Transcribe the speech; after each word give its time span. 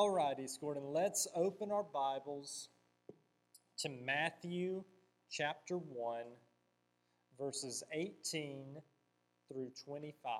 All 0.00 0.10
right, 0.10 0.38
East 0.38 0.60
Gordon, 0.60 0.92
let's 0.92 1.26
open 1.34 1.72
our 1.72 1.82
Bibles 1.82 2.68
to 3.78 3.88
Matthew 3.88 4.84
chapter 5.28 5.74
1, 5.76 6.22
verses 7.36 7.82
18 7.92 8.76
through 9.48 9.72
25. 9.84 10.34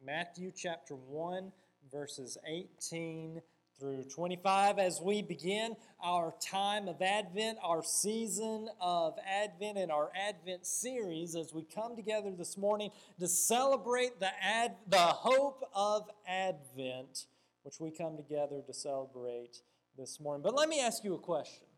Matthew 0.00 0.52
chapter 0.56 0.94
1, 0.94 1.50
verses 1.90 2.38
18 2.46 3.42
through 3.80 4.04
25 4.04 4.78
as 4.78 5.00
we 5.02 5.20
begin 5.20 5.74
our 6.00 6.32
time 6.40 6.86
of 6.86 7.02
Advent, 7.02 7.58
our 7.64 7.82
season 7.82 8.68
of 8.80 9.18
Advent, 9.26 9.78
and 9.78 9.90
our 9.90 10.12
Advent 10.14 10.64
series 10.64 11.34
as 11.34 11.52
we 11.52 11.64
come 11.74 11.96
together 11.96 12.30
this 12.30 12.56
morning 12.56 12.92
to 13.18 13.26
celebrate 13.26 14.20
the, 14.20 14.30
ad, 14.40 14.76
the 14.86 14.96
hope 14.96 15.68
of 15.74 16.08
Advent, 16.24 17.26
which 17.70 17.78
we 17.78 17.96
come 17.96 18.16
together 18.16 18.60
to 18.66 18.74
celebrate 18.74 19.62
this 19.96 20.18
morning. 20.18 20.42
But 20.42 20.56
let 20.56 20.68
me 20.68 20.80
ask 20.80 21.04
you 21.04 21.14
a 21.14 21.18
question 21.18 21.68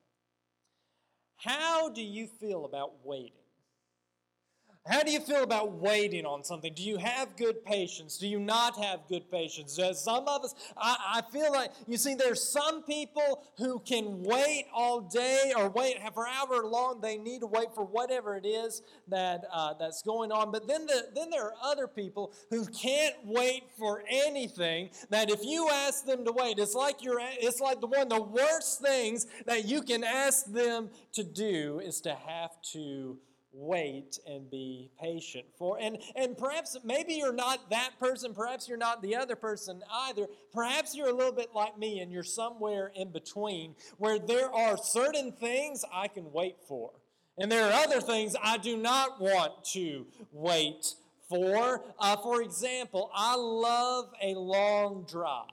How 1.36 1.90
do 1.90 2.02
you 2.02 2.26
feel 2.26 2.64
about 2.64 3.04
waiting? 3.04 3.41
How 4.84 5.04
do 5.04 5.12
you 5.12 5.20
feel 5.20 5.44
about 5.44 5.74
waiting 5.74 6.26
on 6.26 6.42
something? 6.42 6.72
Do 6.74 6.82
you 6.82 6.96
have 6.96 7.36
good 7.36 7.64
patience? 7.64 8.18
Do 8.18 8.26
you 8.26 8.40
not 8.40 8.76
have 8.82 9.06
good 9.08 9.30
patience? 9.30 9.78
Some 9.92 10.26
of 10.26 10.44
us, 10.44 10.56
I, 10.76 11.22
I, 11.24 11.30
feel 11.30 11.52
like, 11.52 11.70
you 11.86 11.96
see, 11.96 12.16
there's 12.16 12.42
some 12.42 12.82
people 12.82 13.44
who 13.58 13.78
can 13.78 14.24
wait 14.24 14.66
all 14.74 15.00
day 15.00 15.52
or 15.56 15.68
wait 15.68 15.98
for 16.12 16.24
however 16.24 16.66
long 16.66 17.00
they 17.00 17.16
need 17.16 17.42
to 17.42 17.46
wait 17.46 17.72
for 17.76 17.84
whatever 17.84 18.34
it 18.34 18.44
is 18.44 18.82
that 19.06 19.44
uh, 19.52 19.74
that's 19.74 20.02
going 20.02 20.32
on. 20.32 20.50
But 20.50 20.66
then, 20.66 20.86
the, 20.86 21.06
then 21.14 21.30
there 21.30 21.44
are 21.44 21.54
other 21.62 21.86
people 21.86 22.32
who 22.50 22.66
can't 22.66 23.14
wait 23.24 23.70
for 23.78 24.02
anything. 24.10 24.90
That 25.10 25.30
if 25.30 25.44
you 25.44 25.68
ask 25.70 26.04
them 26.04 26.24
to 26.24 26.32
wait, 26.32 26.58
it's 26.58 26.74
like 26.74 27.04
you're, 27.04 27.20
it's 27.20 27.60
like 27.60 27.80
the 27.80 27.86
one 27.86 28.02
of 28.02 28.08
the 28.08 28.22
worst 28.22 28.80
things 28.80 29.28
that 29.46 29.64
you 29.64 29.82
can 29.82 30.02
ask 30.02 30.46
them 30.46 30.90
to 31.12 31.22
do 31.22 31.78
is 31.78 32.00
to 32.00 32.14
have 32.14 32.60
to 32.72 33.16
wait 33.52 34.18
and 34.26 34.50
be 34.50 34.90
patient 35.00 35.44
for 35.58 35.78
and 35.80 35.98
and 36.16 36.38
perhaps 36.38 36.76
maybe 36.84 37.14
you're 37.14 37.34
not 37.34 37.68
that 37.70 37.90
person 37.98 38.32
perhaps 38.32 38.66
you're 38.66 38.78
not 38.78 39.02
the 39.02 39.14
other 39.14 39.36
person 39.36 39.82
either 40.06 40.26
perhaps 40.52 40.94
you're 40.94 41.08
a 41.08 41.12
little 41.12 41.32
bit 41.32 41.50
like 41.54 41.78
me 41.78 42.00
and 42.00 42.10
you're 42.10 42.22
somewhere 42.22 42.90
in 42.96 43.10
between 43.10 43.74
where 43.98 44.18
there 44.18 44.50
are 44.50 44.76
certain 44.78 45.32
things 45.32 45.84
i 45.92 46.08
can 46.08 46.32
wait 46.32 46.56
for 46.66 46.92
and 47.36 47.52
there 47.52 47.66
are 47.66 47.72
other 47.72 48.00
things 48.00 48.34
i 48.42 48.56
do 48.56 48.76
not 48.76 49.20
want 49.20 49.52
to 49.64 50.06
wait 50.32 50.94
for 51.28 51.82
uh, 51.98 52.16
for 52.16 52.40
example 52.40 53.10
i 53.14 53.36
love 53.36 54.06
a 54.22 54.34
long 54.34 55.04
drive 55.06 55.46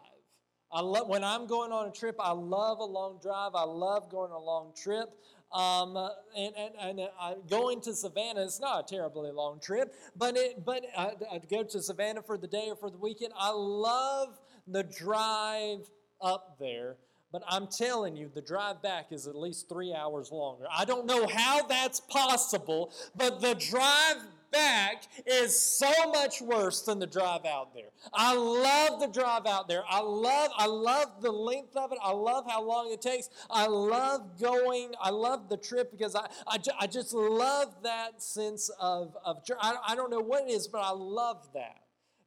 I 0.72 0.81
love 0.81 1.08
when 1.08 1.23
I'm 1.23 1.47
going 1.47 1.72
on 1.72 1.88
a 1.88 1.91
trip. 1.91 2.17
I 2.19 2.31
love 2.31 2.78
a 2.78 2.86
long 2.86 3.17
drive. 3.23 3.56
I 3.56 3.63
love 3.63 4.11
going 4.11 4.31
on 4.31 4.39
a 4.39 4.44
long 4.44 4.72
trip. 4.75 5.09
Um, 5.52 5.97
and 6.38 6.53
and, 6.55 6.73
and 6.80 7.00
uh, 7.19 7.33
going 7.50 7.81
to 7.81 7.95
Savannah 7.95 8.42
is 8.42 8.59
not 8.59 8.86
a 8.86 8.95
terribly 8.95 9.31
long 9.31 9.59
trip, 9.59 9.94
but 10.16 10.38
it, 10.38 10.64
but 10.64 10.83
uh, 10.95 11.11
I'd 11.31 11.50
go 11.50 11.64
to 11.64 11.81
Savannah 11.81 12.22
for 12.22 12.38
the 12.38 12.47
day 12.47 12.67
or 12.69 12.75
for 12.75 12.89
the 12.91 12.97
weekend. 12.97 13.33
I 13.38 13.52
love 13.52 14.39
the 14.67 14.83
drive 14.83 15.89
up 16.22 16.58
there. 16.59 16.97
But 17.31 17.44
I'm 17.47 17.67
telling 17.67 18.16
you, 18.16 18.31
the 18.33 18.41
drive 18.41 18.81
back 18.81 19.11
is 19.11 19.28
at 19.28 19.36
least 19.36 19.69
three 19.69 19.94
hours 19.94 20.31
longer. 20.31 20.66
I 20.75 20.83
don't 20.83 21.06
know 21.06 21.28
how 21.28 21.61
that's 21.67 22.00
possible, 22.00 22.91
but 23.16 23.39
the 23.39 23.53
drive 23.53 24.17
back 24.52 25.03
is 25.25 25.58
so 25.59 25.92
much 26.11 26.42
worse 26.42 26.81
than 26.81 27.00
the 27.00 27.08
drive 27.08 27.45
out 27.45 27.73
there. 27.73 27.89
I 28.14 28.36
love 28.36 29.00
the 29.00 29.08
drive 29.08 29.45
out 29.45 29.67
there. 29.67 29.83
I 29.89 30.02
love 30.02 30.52
I 30.58 30.66
love 30.66 31.22
the 31.22 31.31
length 31.31 31.75
of 31.75 31.91
it. 31.91 31.97
I 32.03 32.11
love 32.11 32.45
how 32.47 32.64
long 32.64 32.91
it 32.91 33.02
takes. 33.02 33.30
I 33.50 33.67
love 33.67 34.39
going. 34.39 34.94
I 35.02 35.09
love 35.09 35.50
the 35.50 35.58
trip 35.58 35.91
because 35.91 36.16
I 36.16 36.28
I, 36.47 36.58
I 36.80 36.88
just 36.88 37.14
love 37.14 37.75
that 37.83 38.22
sense 38.22 38.69
of 38.79 39.16
of 39.23 39.44
I, 39.62 39.75
I 39.90 39.96
don't 39.96 40.09
know 40.09 40.22
what 40.22 40.44
it 40.47 40.52
is, 40.52 40.68
but 40.68 40.81
I 40.81 40.91
love 40.91 41.47
that. 41.53 41.81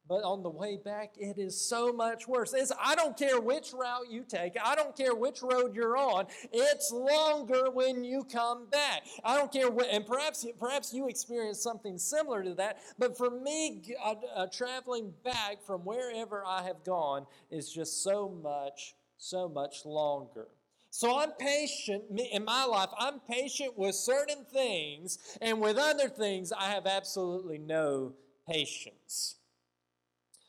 But 0.07 0.23
on 0.23 0.43
the 0.43 0.49
way 0.49 0.77
back, 0.83 1.13
it 1.15 1.37
is 1.37 1.59
so 1.59 1.93
much 1.93 2.27
worse. 2.27 2.53
It's, 2.53 2.73
I 2.79 2.93
don't 2.93 3.17
care 3.17 3.39
which 3.39 3.71
route 3.73 4.09
you 4.09 4.25
take, 4.27 4.57
I 4.63 4.75
don't 4.75 4.95
care 4.95 5.15
which 5.15 5.41
road 5.41 5.75
you're 5.75 5.97
on, 5.97 6.25
it's 6.51 6.91
longer 6.91 7.69
when 7.71 8.03
you 8.03 8.25
come 8.25 8.67
back. 8.69 9.03
I 9.23 9.37
don't 9.37 9.51
care 9.51 9.69
what, 9.71 9.87
and 9.89 10.05
perhaps, 10.05 10.45
perhaps 10.59 10.93
you 10.93 11.07
experience 11.07 11.61
something 11.61 11.97
similar 11.97 12.43
to 12.43 12.53
that, 12.55 12.79
but 12.99 13.17
for 13.17 13.29
me, 13.29 13.81
uh, 14.03 14.15
uh, 14.35 14.47
traveling 14.47 15.13
back 15.23 15.63
from 15.65 15.81
wherever 15.81 16.43
I 16.45 16.63
have 16.63 16.83
gone 16.83 17.25
is 17.49 17.71
just 17.71 18.03
so 18.03 18.29
much, 18.43 18.95
so 19.17 19.47
much 19.47 19.85
longer. 19.85 20.47
So 20.89 21.17
I'm 21.17 21.31
patient 21.39 22.03
in 22.31 22.45
my 22.45 22.65
life. 22.65 22.89
I'm 22.99 23.19
patient 23.21 23.75
with 23.75 23.95
certain 23.95 24.45
things, 24.53 25.17
and 25.41 25.59
with 25.59 25.77
other 25.77 26.07
things, 26.07 26.51
I 26.51 26.65
have 26.65 26.85
absolutely 26.85 27.57
no 27.57 28.13
patience. 28.47 29.37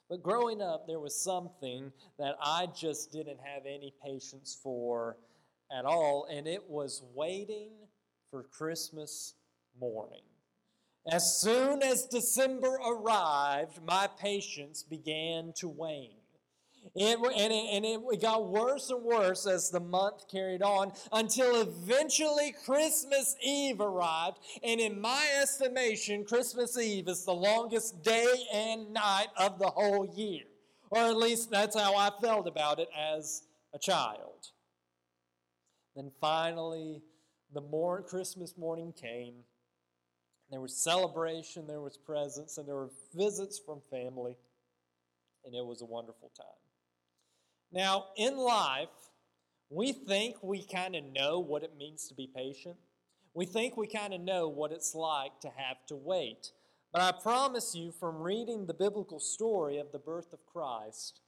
But 0.09 0.23
growing 0.23 0.61
up, 0.61 0.87
there 0.87 1.01
was 1.01 1.23
something 1.23 1.93
that 2.19 2.37
I 2.41 2.67
just 2.67 3.11
didn't 3.11 3.41
have 3.43 3.65
any 3.67 3.93
patience 4.05 4.59
for 4.63 5.17
at 5.77 5.85
all, 5.85 6.27
and 6.31 6.47
it 6.47 6.69
was 6.69 7.03
waiting 7.15 7.73
for 8.31 8.43
Christmas 8.43 9.35
morning. 9.79 10.23
As 11.11 11.41
soon 11.41 11.83
as 11.83 12.07
December 12.07 12.79
arrived, 12.87 13.83
my 13.83 14.09
patience 14.19 14.83
began 14.83 15.53
to 15.57 15.69
wane. 15.69 16.24
It, 16.95 17.19
and, 17.19 17.53
it, 17.53 17.67
and 17.73 17.85
it 17.85 18.21
got 18.21 18.49
worse 18.49 18.91
and 18.91 19.03
worse 19.03 19.47
as 19.47 19.71
the 19.71 19.81
month 19.81 20.29
carried 20.31 20.63
on 20.63 20.93
until 21.13 21.61
eventually 21.61 22.55
Christmas 22.65 23.37
Eve 23.43 23.81
arrived. 23.81 24.39
And 24.63 24.81
in 24.81 25.01
my 25.01 25.27
estimation, 25.41 26.25
Christmas 26.25 26.79
Eve 26.79 27.09
is 27.09 27.25
the 27.25 27.35
longest 27.35 28.03
day 28.03 28.35
and 28.53 28.93
night 28.93 29.29
of 29.37 29.59
the 29.59 29.71
whole 29.71 30.07
year. 30.15 30.45
Or 30.91 30.99
at 30.99 31.17
least 31.17 31.51
that's 31.51 31.79
how 31.79 31.97
I 31.97 32.11
felt 32.21 32.47
about 32.47 32.79
it 32.79 32.89
as 32.97 33.43
a 33.73 33.79
child. 33.79 34.51
Then 35.97 36.11
finally, 36.21 37.03
the 37.53 37.61
more 37.61 38.03
Christmas 38.03 38.57
morning 38.57 38.93
came. 38.93 39.35
There 40.51 40.61
was 40.61 40.77
celebration, 40.77 41.67
there 41.67 41.81
was 41.81 41.97
presents, 41.97 42.59
and 42.59 42.69
there 42.69 42.75
were 42.75 42.91
visits 43.15 43.59
from 43.59 43.81
family, 43.91 44.37
and 45.45 45.55
it 45.55 45.65
was 45.65 45.83
a 45.83 45.87
wonderful 45.87 46.31
time. 46.37 46.64
Now, 47.73 48.07
in 48.17 48.37
life, 48.37 48.89
we 49.71 49.93
think 49.93 50.37
we 50.43 50.65
kind 50.65 50.95
of 50.95 51.05
know 51.05 51.41
what 51.41 51.63
it 51.63 51.77
means 51.77 52.07
to 52.09 52.15
be 52.15 52.29
patient. 52.35 52.77
We 53.35 53.47
think 53.47 53.77
we 53.77 53.87
kind 53.87 54.15
of 54.15 54.21
know 54.21 54.49
what 54.49 54.71
it's 54.71 54.95
like 54.95 55.41
to 55.41 55.49
have 55.49 55.85
to 55.89 55.97
wait. 55.97 56.53
But 56.93 57.03
I 57.03 57.11
promise 57.11 57.75
you, 57.75 57.91
from 57.91 58.23
reading 58.23 58.67
the 58.67 58.75
biblical 58.75 59.19
story 59.19 59.79
of 59.79 59.91
the 59.91 59.99
birth 59.99 60.33
of 60.33 60.47
Christ, 60.47 61.21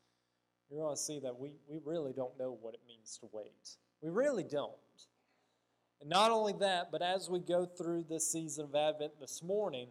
you're 0.71 0.81
going 0.81 0.95
to 0.95 1.01
see 1.01 1.19
that 1.21 1.39
we, 1.39 1.55
we 1.69 1.81
really 1.85 2.13
don't 2.13 2.39
know 2.39 2.57
what 2.61 2.75
it 2.75 2.81
means 2.87 3.19
to 3.19 3.29
wait. 3.33 3.77
We 4.01 4.11
really 4.11 4.45
don't. 4.45 4.73
And 6.01 6.11
not 6.11 6.31
only 6.31 6.53
that, 6.61 6.93
but 6.93 7.03
as 7.03 7.29
we 7.29 7.41
go 7.41 7.65
through 7.65 8.05
this 8.09 8.31
season 8.31 8.67
of 8.67 8.75
Advent 8.75 9.19
this 9.19 9.43
morning, 9.43 9.89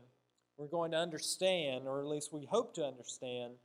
we're 0.57 0.67
going 0.67 0.91
to 0.91 0.97
understand, 0.97 1.87
or 1.87 1.99
at 1.99 2.07
least 2.07 2.31
we 2.31 2.45
hope 2.45 2.73
to 2.75 2.85
understand, 2.85 3.55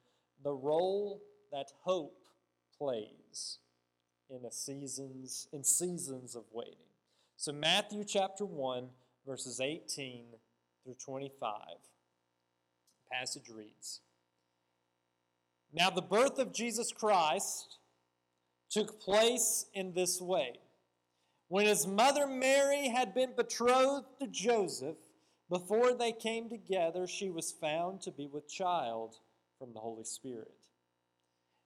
the 0.43 0.53
role 0.53 1.21
that 1.53 1.67
hope 1.83 2.17
plays 2.81 3.59
in 4.31 4.45
a 4.45 4.51
seasons 4.51 5.49
in 5.53 5.63
seasons 5.63 6.35
of 6.35 6.45
waiting. 6.53 6.75
So 7.37 7.53
Matthew 7.53 8.05
chapter 8.05 8.45
1 8.45 8.89
verses 9.27 9.61
18 9.61 10.25
through 10.85 10.95
25. 10.95 11.53
The 13.11 13.17
passage 13.17 13.51
reads 13.55 14.01
Now 15.73 15.91
the 15.91 16.01
birth 16.01 16.39
of 16.39 16.53
Jesus 16.53 16.93
Christ 16.93 17.79
took 18.71 19.01
place 19.01 19.67
in 19.75 19.93
this 19.93 20.21
way. 20.21 20.59
When 21.49 21.67
his 21.67 21.87
mother 21.87 22.27
Mary 22.27 22.89
had 22.89 23.13
been 23.13 23.33
betrothed 23.37 24.07
to 24.21 24.29
Joseph, 24.29 24.97
before 25.51 25.93
they 25.93 26.13
came 26.13 26.49
together, 26.49 27.09
she 27.09 27.29
was 27.29 27.51
found 27.51 28.01
to 28.03 28.13
be 28.13 28.29
with 28.29 28.49
child 28.49 29.17
from 29.59 29.75
the 29.75 29.81
Holy 29.81 30.05
Spirit. 30.05 30.60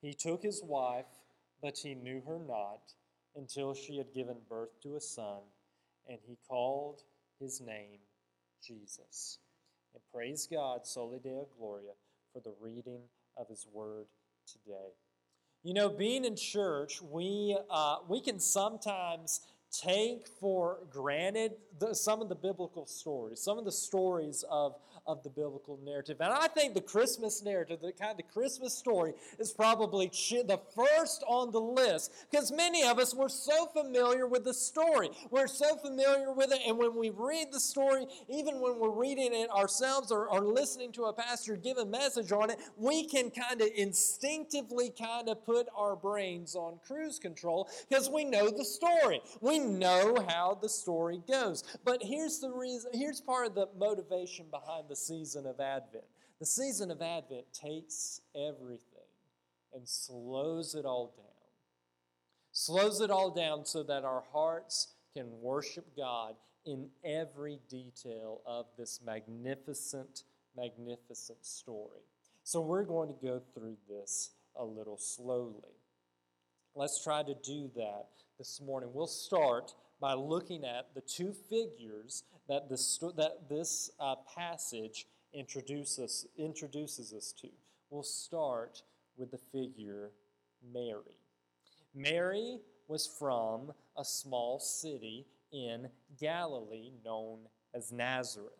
He 0.00 0.14
took 0.14 0.42
his 0.42 0.62
wife, 0.62 1.06
but 1.62 1.78
he 1.78 1.94
knew 1.94 2.22
her 2.26 2.38
not 2.38 2.92
until 3.36 3.74
she 3.74 3.98
had 3.98 4.12
given 4.14 4.36
birth 4.48 4.80
to 4.82 4.96
a 4.96 5.00
son, 5.00 5.40
and 6.08 6.18
he 6.26 6.36
called 6.48 7.02
his 7.40 7.60
name 7.60 8.00
Jesus. 8.64 9.38
And 9.94 10.02
praise 10.12 10.48
God, 10.50 10.86
Soli 10.86 11.18
Deo 11.18 11.46
Gloria, 11.58 11.92
for 12.32 12.40
the 12.40 12.54
reading 12.60 13.02
of 13.36 13.48
his 13.48 13.66
word 13.72 14.06
today. 14.46 14.92
You 15.62 15.74
know, 15.74 15.88
being 15.88 16.24
in 16.24 16.36
church, 16.36 17.02
we, 17.02 17.56
uh, 17.70 17.96
we 18.08 18.20
can 18.20 18.38
sometimes 18.38 19.40
take 19.70 20.26
for 20.40 20.78
granted 20.90 21.52
the, 21.78 21.94
some 21.94 22.22
of 22.22 22.28
the 22.28 22.34
biblical 22.34 22.86
stories, 22.86 23.40
some 23.40 23.58
of 23.58 23.64
the 23.64 23.72
stories 23.72 24.44
of, 24.50 24.76
of 25.08 25.22
the 25.22 25.30
biblical 25.30 25.78
narrative. 25.82 26.18
And 26.20 26.32
I 26.32 26.46
think 26.48 26.74
the 26.74 26.82
Christmas 26.82 27.42
narrative, 27.42 27.80
the 27.80 27.92
kind 27.92 28.12
of 28.12 28.18
the 28.18 28.22
Christmas 28.22 28.74
story, 28.74 29.14
is 29.38 29.50
probably 29.52 30.08
the 30.08 30.60
first 30.76 31.24
on 31.26 31.50
the 31.50 31.60
list 31.60 32.12
because 32.30 32.52
many 32.52 32.84
of 32.84 32.98
us 32.98 33.14
were 33.14 33.30
so 33.30 33.66
familiar 33.66 34.26
with 34.26 34.44
the 34.44 34.52
story. 34.54 35.08
We're 35.30 35.46
so 35.46 35.76
familiar 35.76 36.32
with 36.32 36.52
it, 36.52 36.60
and 36.66 36.76
when 36.76 36.94
we 36.94 37.10
read 37.10 37.48
the 37.50 37.58
story, 37.58 38.06
even 38.28 38.60
when 38.60 38.78
we're 38.78 38.90
reading 38.90 39.32
it 39.32 39.50
ourselves 39.50 40.12
or, 40.12 40.28
or 40.28 40.40
listening 40.42 40.92
to 40.92 41.04
a 41.04 41.12
pastor 41.12 41.56
give 41.56 41.78
a 41.78 41.86
message 41.86 42.30
on 42.30 42.50
it, 42.50 42.58
we 42.76 43.06
can 43.06 43.30
kind 43.30 43.62
of 43.62 43.68
instinctively 43.74 44.90
kind 44.90 45.30
of 45.30 45.44
put 45.46 45.68
our 45.74 45.96
brains 45.96 46.54
on 46.54 46.78
cruise 46.86 47.18
control 47.18 47.68
because 47.88 48.10
we 48.10 48.24
know 48.24 48.50
the 48.50 48.64
story. 48.64 49.22
We 49.40 49.58
know 49.58 50.16
how 50.28 50.58
the 50.60 50.68
story 50.68 51.22
goes. 51.26 51.64
But 51.84 52.02
here's 52.02 52.40
the 52.40 52.50
reason, 52.50 52.90
here's 52.92 53.22
part 53.22 53.46
of 53.46 53.54
the 53.54 53.68
motivation 53.78 54.46
behind 54.50 54.88
the 54.88 54.97
season 54.98 55.46
of 55.46 55.60
Advent. 55.60 56.04
The 56.38 56.46
season 56.46 56.90
of 56.90 57.02
Advent 57.02 57.46
takes 57.52 58.20
everything 58.34 58.82
and 59.74 59.88
slows 59.88 60.74
it 60.74 60.84
all 60.84 61.14
down. 61.16 61.24
Slows 62.52 63.00
it 63.00 63.10
all 63.10 63.30
down 63.30 63.64
so 63.64 63.82
that 63.84 64.04
our 64.04 64.22
hearts 64.32 64.88
can 65.14 65.26
worship 65.40 65.96
God 65.96 66.34
in 66.64 66.88
every 67.04 67.58
detail 67.68 68.40
of 68.46 68.66
this 68.76 69.00
magnificent, 69.04 70.24
magnificent 70.56 71.44
story. 71.44 72.02
So 72.44 72.60
we're 72.60 72.84
going 72.84 73.08
to 73.08 73.26
go 73.26 73.40
through 73.54 73.76
this 73.88 74.30
a 74.56 74.64
little 74.64 74.98
slowly. 74.98 75.76
Let's 76.74 77.02
try 77.02 77.22
to 77.22 77.34
do 77.42 77.70
that 77.76 78.06
this 78.38 78.60
morning. 78.60 78.90
We'll 78.92 79.06
start 79.06 79.74
by 80.00 80.14
looking 80.14 80.64
at 80.64 80.94
the 80.94 81.00
two 81.00 81.32
figures 81.32 82.22
that 82.48 82.68
this, 82.68 82.98
that 83.16 83.48
this 83.48 83.90
uh, 84.00 84.14
passage 84.36 85.06
introduces, 85.32 86.26
introduces 86.36 87.12
us 87.12 87.32
to. 87.40 87.48
We'll 87.90 88.02
start 88.02 88.82
with 89.16 89.30
the 89.30 89.38
figure 89.38 90.10
Mary. 90.72 91.16
Mary 91.94 92.58
was 92.86 93.06
from 93.06 93.72
a 93.96 94.04
small 94.04 94.58
city 94.58 95.26
in 95.52 95.88
Galilee 96.18 96.92
known 97.04 97.40
as 97.74 97.92
Nazareth. 97.92 98.52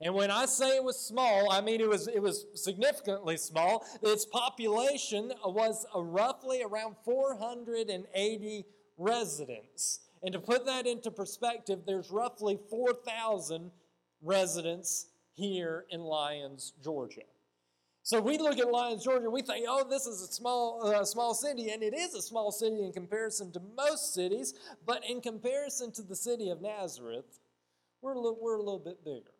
And 0.00 0.14
when 0.14 0.32
I 0.32 0.46
say 0.46 0.76
it 0.76 0.84
was 0.84 0.98
small, 0.98 1.52
I 1.52 1.60
mean 1.60 1.80
it 1.80 1.88
was, 1.88 2.08
it 2.08 2.20
was 2.20 2.46
significantly 2.54 3.36
small. 3.36 3.86
Its 4.02 4.26
population 4.26 5.32
was 5.44 5.86
roughly 5.94 6.62
around 6.62 6.96
480 7.04 8.64
residents. 8.98 10.00
And 10.22 10.32
to 10.32 10.38
put 10.38 10.66
that 10.66 10.86
into 10.86 11.10
perspective, 11.10 11.80
there's 11.86 12.10
roughly 12.10 12.58
4,000 12.70 13.70
residents 14.22 15.06
here 15.34 15.84
in 15.90 16.00
Lyons, 16.00 16.72
Georgia. 16.82 17.22
So 18.04 18.20
we 18.20 18.36
look 18.36 18.58
at 18.58 18.70
Lyons, 18.70 19.04
Georgia, 19.04 19.30
we 19.30 19.42
think, 19.42 19.66
oh, 19.68 19.86
this 19.88 20.06
is 20.06 20.22
a 20.22 20.32
small, 20.32 20.84
uh, 20.84 21.04
small 21.04 21.34
city, 21.34 21.70
and 21.70 21.82
it 21.82 21.94
is 21.94 22.14
a 22.14 22.22
small 22.22 22.50
city 22.50 22.82
in 22.82 22.92
comparison 22.92 23.52
to 23.52 23.60
most 23.76 24.12
cities, 24.12 24.54
but 24.84 25.04
in 25.08 25.20
comparison 25.20 25.92
to 25.92 26.02
the 26.02 26.16
city 26.16 26.50
of 26.50 26.60
Nazareth, 26.60 27.38
we're 28.00 28.14
a 28.14 28.18
little, 28.18 28.38
we're 28.40 28.56
a 28.56 28.62
little 28.62 28.80
bit 28.80 29.04
bigger. 29.04 29.30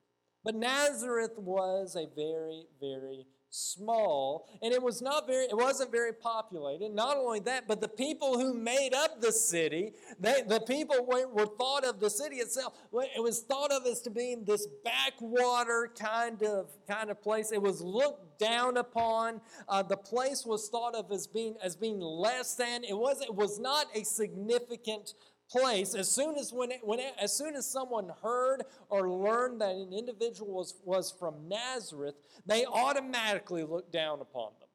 But 0.44 0.54
Nazareth 0.54 1.38
was 1.38 1.96
a 1.96 2.06
very, 2.14 2.66
very 2.80 3.26
small 3.54 4.48
and 4.62 4.72
it 4.72 4.82
was 4.82 5.02
not 5.02 5.26
very 5.26 5.44
it 5.44 5.56
wasn't 5.56 5.92
very 5.92 6.12
populated. 6.12 6.90
Not 6.90 7.18
only 7.18 7.40
that 7.40 7.68
but 7.68 7.82
the 7.82 7.88
people 7.88 8.38
who 8.38 8.54
made 8.54 8.94
up 8.94 9.20
the 9.20 9.30
city 9.30 9.92
they, 10.18 10.42
the 10.42 10.60
people 10.60 11.04
were, 11.06 11.28
were 11.28 11.46
thought 11.46 11.84
of 11.84 12.00
the 12.00 12.08
city 12.08 12.36
itself. 12.36 12.72
It 13.14 13.22
was 13.22 13.42
thought 13.42 13.70
of 13.70 13.86
as 13.86 14.00
to 14.02 14.10
being 14.10 14.44
this 14.44 14.66
backwater 14.82 15.92
kind 15.98 16.42
of 16.42 16.70
kind 16.88 17.10
of 17.10 17.22
place. 17.22 17.52
It 17.52 17.60
was 17.60 17.82
looked 17.82 18.38
down 18.38 18.78
upon. 18.78 19.42
Uh, 19.68 19.82
the 19.82 19.98
place 19.98 20.46
was 20.46 20.68
thought 20.70 20.94
of 20.94 21.12
as 21.12 21.26
being 21.26 21.54
as 21.62 21.76
being 21.76 22.00
less 22.00 22.54
than. 22.54 22.84
It 22.84 22.96
was 22.96 23.20
it 23.20 23.34
was 23.34 23.58
not 23.58 23.86
a 23.94 24.02
significant 24.02 25.14
place, 25.50 25.94
as 25.94 26.10
soon 26.10 26.36
as 26.36 26.52
when, 26.52 26.70
when 26.82 27.00
as 27.20 27.36
soon 27.36 27.54
as 27.54 27.66
someone 27.66 28.10
heard 28.22 28.64
or 28.88 29.08
learned 29.08 29.60
that 29.60 29.74
an 29.74 29.92
individual 29.92 30.54
was, 30.54 30.74
was 30.84 31.12
from 31.18 31.48
Nazareth, 31.48 32.14
they 32.46 32.64
automatically 32.64 33.64
looked 33.64 33.92
down 33.92 34.20
upon 34.20 34.52
them. 34.60 34.68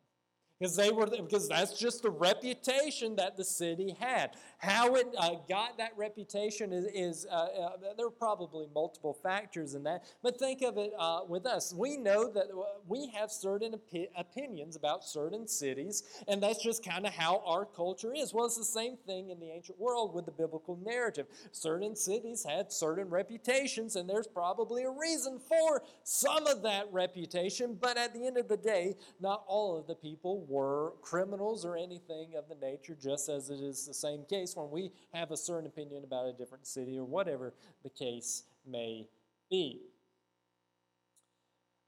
Because 0.60 0.76
they 0.76 0.90
were 0.90 1.06
because 1.06 1.48
that's 1.48 1.78
just 1.78 2.02
the 2.02 2.10
reputation 2.10 3.16
that 3.18 3.38
the 3.38 3.44
city 3.44 3.96
had 4.00 4.32
how 4.58 4.96
it 4.96 5.08
uh, 5.18 5.36
got 5.48 5.78
that 5.78 5.92
reputation 5.96 6.74
is, 6.74 6.86
is 6.94 7.28
uh, 7.32 7.36
uh, 7.36 7.70
there 7.96 8.08
are 8.08 8.12
probably 8.12 8.68
multiple 8.74 9.14
factors 9.14 9.76
in 9.76 9.84
that 9.84 10.04
but 10.24 10.40
think 10.40 10.62
of 10.64 10.78
it 10.78 10.94
uh, 10.98 11.20
with 11.28 11.46
us. 11.46 11.74
We 11.74 11.98
know 11.98 12.32
that 12.32 12.46
uh, 12.46 12.64
we 12.88 13.12
have 13.16 13.32
certain 13.32 13.74
opi- 13.74 14.08
opinions 14.18 14.76
about 14.76 15.04
certain 15.04 15.48
cities 15.48 16.04
and 16.28 16.42
that's 16.42 16.64
just 16.64 16.84
kind 16.84 17.06
of 17.06 17.14
how 17.14 17.44
our 17.46 17.66
culture 17.66 18.14
is. 18.14 18.34
Well 18.34 18.46
it's 18.46 18.58
the 18.58 18.66
same 18.66 18.98
thing 19.06 19.30
in 19.30 19.40
the 19.40 19.52
ancient 19.52 19.80
world 19.80 20.16
with 20.16 20.26
the 20.26 20.32
biblical 20.32 20.80
narrative. 20.84 21.28
Certain 21.52 21.96
cities 21.96 22.44
had 22.48 22.72
certain 22.72 23.10
reputations 23.10 23.96
and 23.96 24.10
there's 24.10 24.28
probably 24.28 24.84
a 24.84 24.92
reason 24.92 25.40
for 25.40 25.84
some 26.04 26.48
of 26.48 26.64
that 26.64 26.86
reputation 26.92 27.78
but 27.80 27.98
at 27.98 28.14
the 28.14 28.26
end 28.26 28.38
of 28.38 28.48
the 28.48 28.58
day 28.58 28.96
not 29.20 29.44
all 29.48 29.78
of 29.78 29.86
the 29.86 29.96
people 29.96 30.46
were 30.48 30.94
criminals 31.02 31.66
or 31.66 31.78
anything 31.78 32.34
of 32.36 32.46
the 32.50 32.56
nature, 32.66 32.96
just 33.00 33.30
as 33.30 33.50
it 33.50 33.60
is 33.60 33.86
the 33.86 33.94
same 33.94 34.24
case 34.30 34.47
when 34.56 34.70
we 34.70 34.92
have 35.14 35.32
a 35.32 35.38
certain 35.38 35.68
opinion 35.68 36.04
about 36.04 36.28
a 36.28 36.34
different 36.34 36.68
city 36.68 36.98
or 36.98 37.06
whatever 37.06 37.54
the 37.84 37.90
case 37.90 38.44
may 38.66 39.08
be. 39.50 39.82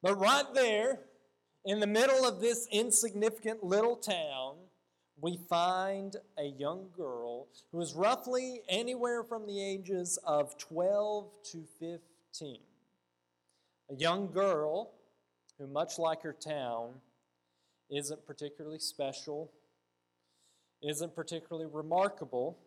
But 0.02 0.20
right 0.20 0.46
there, 0.54 1.00
in 1.66 1.80
the 1.80 1.88
middle 1.88 2.26
of 2.26 2.40
this 2.40 2.68
insignificant 2.72 3.64
little 3.64 3.98
town, 3.98 4.56
we 5.22 5.38
find 5.50 6.16
a 6.38 6.46
young 6.46 6.88
girl 6.96 7.48
who 7.72 7.82
is 7.82 7.94
roughly 7.94 8.62
anywhere 8.70 9.24
from 9.24 9.46
the 9.46 9.62
ages 9.62 10.18
of 10.26 10.58
12 10.58 11.30
to 11.52 11.66
15. 11.80 12.60
A 13.90 13.96
young 13.96 14.32
girl 14.32 14.92
who, 15.58 15.68
much 15.68 16.00
like 16.00 16.22
her 16.22 16.34
town, 16.34 16.94
isn't 17.90 18.26
particularly 18.26 18.80
special, 18.80 19.52
isn't 20.82 21.16
particularly 21.16 21.68
remarkable 21.72 22.58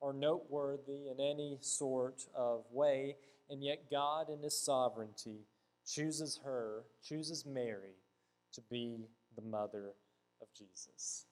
or 0.00 0.12
noteworthy 0.12 1.08
in 1.08 1.20
any 1.20 1.58
sort 1.60 2.26
of 2.34 2.64
way, 2.70 3.16
and 3.48 3.62
yet 3.62 3.90
God, 3.90 4.28
in 4.28 4.42
His 4.42 4.58
sovereignty, 4.58 5.46
chooses 5.86 6.40
her, 6.44 6.84
chooses 7.02 7.44
Mary, 7.46 7.96
to 8.52 8.60
be 8.70 9.08
the 9.36 9.42
mother 9.42 9.92
of 10.40 10.48
Jesus. 10.56 11.26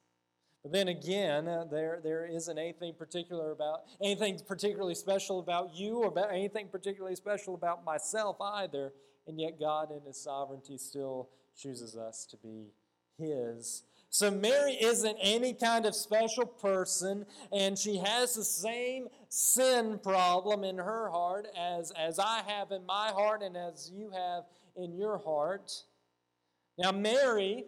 But 0.62 0.72
then 0.72 0.88
again, 0.88 1.48
uh, 1.48 1.64
there, 1.70 2.00
there 2.02 2.24
isn't 2.24 2.56
anything 2.56 2.94
particular 2.94 3.50
about 3.50 3.80
anything 4.00 4.38
particularly 4.46 4.94
special 4.94 5.40
about 5.40 5.74
you 5.74 5.96
or 5.96 6.06
about 6.06 6.30
anything 6.30 6.68
particularly 6.68 7.16
special 7.16 7.54
about 7.54 7.84
myself 7.84 8.36
either, 8.40 8.92
and 9.26 9.40
yet 9.40 9.58
God 9.58 9.90
in 9.90 10.00
His 10.06 10.22
sovereignty 10.22 10.78
still 10.78 11.30
chooses 11.56 11.96
us 11.96 12.26
to 12.26 12.36
be 12.36 12.68
his. 13.22 13.82
So 14.10 14.30
Mary 14.30 14.74
isn't 14.74 15.16
any 15.22 15.54
kind 15.54 15.86
of 15.86 15.94
special 15.94 16.44
person, 16.44 17.24
and 17.50 17.78
she 17.78 17.96
has 17.96 18.34
the 18.34 18.44
same 18.44 19.08
sin 19.30 19.98
problem 20.02 20.64
in 20.64 20.76
her 20.76 21.08
heart 21.08 21.46
as, 21.58 21.92
as 21.92 22.18
I 22.18 22.42
have 22.46 22.72
in 22.72 22.84
my 22.84 23.08
heart 23.08 23.42
and 23.42 23.56
as 23.56 23.90
you 23.90 24.10
have 24.10 24.44
in 24.76 24.94
your 24.94 25.16
heart. 25.16 25.72
Now, 26.78 26.92
Mary 26.92 27.64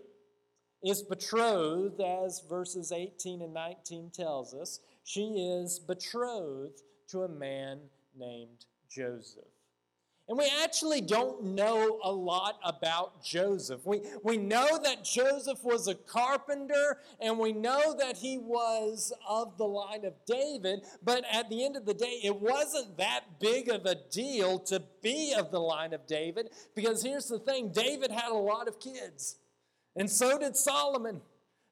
is 0.82 1.02
betrothed, 1.02 2.00
as 2.02 2.42
verses 2.46 2.92
18 2.92 3.40
and 3.40 3.54
19 3.54 4.10
tells 4.10 4.52
us, 4.52 4.80
She 5.02 5.22
is 5.38 5.78
betrothed 5.78 6.82
to 7.08 7.22
a 7.22 7.28
man 7.28 7.78
named 8.14 8.66
Joseph. 8.90 9.53
And 10.26 10.38
we 10.38 10.50
actually 10.62 11.02
don't 11.02 11.44
know 11.44 12.00
a 12.02 12.10
lot 12.10 12.58
about 12.64 13.22
Joseph. 13.22 13.84
We, 13.84 14.00
we 14.22 14.38
know 14.38 14.78
that 14.82 15.04
Joseph 15.04 15.62
was 15.62 15.86
a 15.86 15.94
carpenter 15.94 16.98
and 17.20 17.38
we 17.38 17.52
know 17.52 17.94
that 17.98 18.16
he 18.16 18.38
was 18.38 19.12
of 19.28 19.58
the 19.58 19.66
line 19.66 20.06
of 20.06 20.14
David, 20.26 20.80
but 21.02 21.24
at 21.30 21.50
the 21.50 21.62
end 21.62 21.76
of 21.76 21.84
the 21.84 21.92
day, 21.92 22.20
it 22.24 22.40
wasn't 22.40 22.96
that 22.96 23.38
big 23.38 23.68
of 23.68 23.84
a 23.84 23.96
deal 24.10 24.58
to 24.60 24.82
be 25.02 25.34
of 25.36 25.50
the 25.50 25.60
line 25.60 25.92
of 25.92 26.06
David 26.06 26.48
because 26.74 27.02
here's 27.02 27.28
the 27.28 27.38
thing 27.38 27.68
David 27.68 28.10
had 28.10 28.32
a 28.32 28.34
lot 28.34 28.66
of 28.66 28.80
kids, 28.80 29.36
and 29.94 30.10
so 30.10 30.38
did 30.38 30.56
Solomon. 30.56 31.20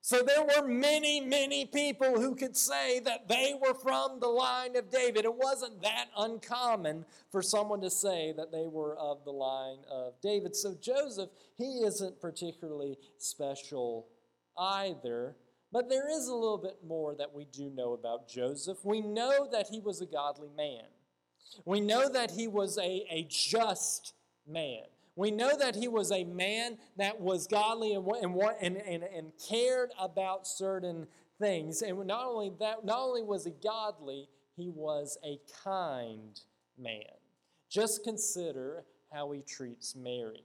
So 0.04 0.20
there 0.20 0.42
were 0.42 0.66
many, 0.66 1.20
many 1.20 1.64
people 1.64 2.20
who 2.20 2.34
could 2.34 2.56
say 2.56 2.98
that 3.00 3.28
they 3.28 3.54
were 3.60 3.72
from 3.72 4.18
the 4.18 4.26
line 4.26 4.74
of 4.74 4.90
David. 4.90 5.24
It 5.24 5.34
wasn't 5.34 5.80
that 5.82 6.06
uncommon 6.18 7.06
for 7.30 7.40
someone 7.40 7.80
to 7.82 7.90
say 7.90 8.34
that 8.36 8.50
they 8.50 8.66
were 8.66 8.96
of 8.98 9.24
the 9.24 9.30
line 9.30 9.78
of 9.88 10.20
David. 10.20 10.56
So 10.56 10.74
Joseph, 10.74 11.30
he 11.56 11.84
isn't 11.84 12.20
particularly 12.20 12.98
special 13.18 14.08
either. 14.58 15.36
But 15.70 15.88
there 15.88 16.10
is 16.10 16.26
a 16.26 16.34
little 16.34 16.58
bit 16.58 16.78
more 16.84 17.14
that 17.14 17.32
we 17.32 17.44
do 17.44 17.70
know 17.70 17.92
about 17.92 18.28
Joseph. 18.28 18.78
We 18.84 19.02
know 19.02 19.48
that 19.52 19.68
he 19.68 19.78
was 19.78 20.00
a 20.00 20.06
godly 20.06 20.50
man. 20.56 20.82
We 21.64 21.80
know 21.80 22.08
that 22.08 22.32
he 22.32 22.48
was 22.48 22.76
a, 22.76 23.06
a 23.08 23.24
just 23.30 24.14
man. 24.48 24.82
We 25.14 25.30
know 25.30 25.56
that 25.56 25.74
he 25.74 25.88
was 25.88 26.10
a 26.10 26.24
man 26.24 26.78
that 26.96 27.20
was 27.20 27.46
godly 27.46 27.92
and, 27.94 28.06
and, 28.60 28.76
and, 28.76 29.02
and 29.02 29.32
cared 29.48 29.90
about 30.00 30.46
certain 30.46 31.06
things. 31.38 31.82
And 31.82 32.06
not 32.06 32.26
only 32.26 32.52
that, 32.60 32.84
not 32.84 33.00
only 33.00 33.22
was 33.22 33.44
he 33.44 33.52
godly, 33.62 34.28
he 34.56 34.70
was 34.70 35.18
a 35.24 35.38
kind 35.62 36.40
man. 36.78 37.02
Just 37.70 38.04
consider 38.04 38.84
how 39.12 39.30
he 39.32 39.42
treats 39.42 39.94
Mary. 39.94 40.44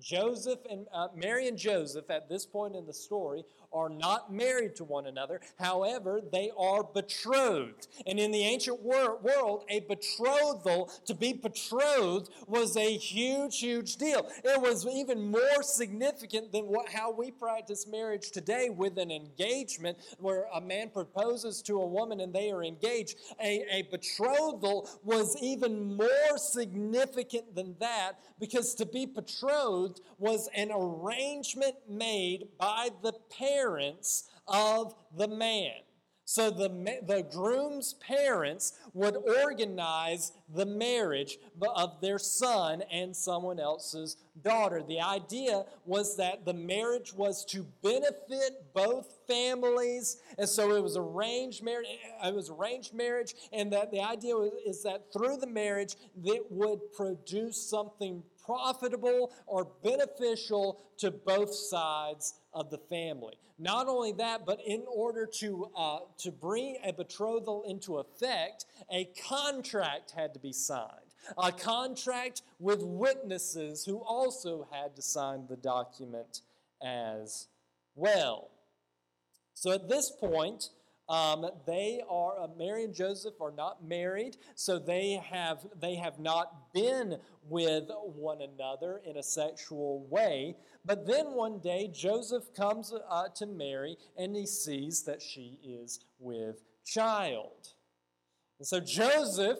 Joseph 0.00 0.60
and 0.70 0.86
uh, 0.92 1.08
Mary 1.14 1.48
and 1.48 1.58
Joseph 1.58 2.10
at 2.10 2.28
this 2.28 2.46
point 2.46 2.76
in 2.76 2.86
the 2.86 2.92
story 2.92 3.44
are 3.72 3.88
not 3.88 4.32
married 4.32 4.76
to 4.76 4.84
one 4.84 5.06
another. 5.06 5.40
However, 5.58 6.20
they 6.32 6.50
are 6.58 6.84
betrothed. 6.84 7.88
And 8.06 8.18
in 8.18 8.30
the 8.30 8.42
ancient 8.42 8.80
wor- 8.82 9.16
world, 9.16 9.64
a 9.68 9.80
betrothal, 9.80 10.90
to 11.06 11.14
be 11.14 11.32
betrothed, 11.32 12.30
was 12.46 12.76
a 12.76 12.96
huge, 12.96 13.58
huge 13.58 13.96
deal. 13.96 14.28
It 14.44 14.60
was 14.60 14.86
even 14.86 15.30
more 15.30 15.62
significant 15.62 16.52
than 16.52 16.66
what, 16.66 16.90
how 16.90 17.12
we 17.12 17.30
practice 17.30 17.86
marriage 17.86 18.30
today 18.30 18.68
with 18.68 18.98
an 18.98 19.10
engagement 19.10 19.98
where 20.18 20.46
a 20.54 20.60
man 20.60 20.90
proposes 20.90 21.62
to 21.62 21.80
a 21.80 21.86
woman 21.86 22.20
and 22.20 22.32
they 22.32 22.50
are 22.50 22.62
engaged. 22.62 23.16
A, 23.42 23.64
a 23.70 23.82
betrothal 23.90 24.88
was 25.02 25.36
even 25.40 25.96
more 25.96 26.36
significant 26.36 27.54
than 27.54 27.74
that 27.80 28.18
because 28.38 28.74
to 28.74 28.86
be 28.86 29.06
betrothed 29.06 29.81
was 30.18 30.48
an 30.54 30.70
arrangement 30.72 31.76
made 31.88 32.48
by 32.58 32.90
the 33.02 33.12
parents 33.30 34.30
of 34.46 34.94
the 35.16 35.28
man. 35.28 35.72
So 36.24 36.50
the, 36.50 36.68
the 37.06 37.26
groom's 37.30 37.94
parents 37.94 38.72
would 38.94 39.16
organize 39.16 40.32
the 40.48 40.64
marriage 40.64 41.38
of 41.76 42.00
their 42.00 42.18
son 42.18 42.82
and 42.90 43.14
someone 43.14 43.58
else's 43.58 44.16
daughter. 44.42 44.82
The 44.82 45.00
idea 45.00 45.64
was 45.84 46.16
that 46.16 46.46
the 46.46 46.54
marriage 46.54 47.12
was 47.12 47.44
to 47.46 47.66
benefit 47.82 48.72
both 48.72 49.18
families, 49.28 50.22
and 50.38 50.48
so 50.48 50.74
it 50.74 50.82
was 50.82 50.96
arranged 50.96 51.62
marriage. 51.62 51.88
Eh, 51.90 52.28
it 52.28 52.34
was 52.34 52.50
arranged 52.50 52.94
marriage, 52.94 53.34
and 53.52 53.72
that 53.72 53.90
the 53.90 54.00
idea 54.00 54.36
is 54.66 54.82
that 54.84 55.12
through 55.12 55.38
the 55.38 55.46
marriage, 55.46 55.96
it 56.24 56.46
would 56.50 56.92
produce 56.92 57.60
something 57.60 58.22
profitable 58.44 59.32
or 59.46 59.68
beneficial 59.82 60.80
to 60.98 61.10
both 61.10 61.54
sides 61.54 62.34
of 62.52 62.70
the 62.70 62.78
family. 62.78 63.34
Not 63.58 63.88
only 63.88 64.12
that, 64.12 64.44
but 64.44 64.60
in 64.66 64.84
order 64.88 65.26
to, 65.40 65.70
uh, 65.76 65.98
to 66.18 66.30
bring 66.30 66.78
a 66.84 66.92
betrothal 66.92 67.64
into 67.66 67.98
effect, 67.98 68.66
a 68.90 69.08
contract 69.28 70.12
had 70.12 70.34
to 70.34 70.40
be 70.40 70.52
signed. 70.52 70.88
A 71.38 71.52
contract 71.52 72.42
with 72.58 72.82
witnesses 72.82 73.84
who 73.84 73.98
also 73.98 74.66
had 74.72 74.96
to 74.96 75.02
sign 75.02 75.46
the 75.48 75.56
document 75.56 76.40
as 76.82 77.46
well. 77.94 78.50
So 79.54 79.70
at 79.70 79.88
this 79.88 80.10
point, 80.10 80.70
um, 81.08 81.46
they 81.66 82.00
are 82.08 82.40
uh, 82.40 82.48
Mary 82.56 82.84
and 82.84 82.94
Joseph 82.94 83.34
are 83.40 83.52
not 83.52 83.86
married, 83.86 84.36
so 84.54 84.78
they 84.78 85.20
have 85.30 85.66
they 85.80 85.96
have 85.96 86.18
not 86.18 86.72
been 86.72 87.18
with 87.48 87.90
one 88.04 88.38
another 88.40 89.00
in 89.04 89.16
a 89.16 89.22
sexual 89.22 90.06
way. 90.08 90.56
But 90.84 91.06
then 91.06 91.32
one 91.32 91.58
day 91.58 91.90
Joseph 91.92 92.54
comes 92.54 92.92
uh, 92.92 93.28
to 93.36 93.46
Mary 93.46 93.96
and 94.16 94.34
he 94.34 94.46
sees 94.46 95.02
that 95.04 95.22
she 95.22 95.58
is 95.64 96.00
with 96.18 96.62
child. 96.84 97.74
And 98.58 98.66
so 98.66 98.80
Joseph, 98.80 99.58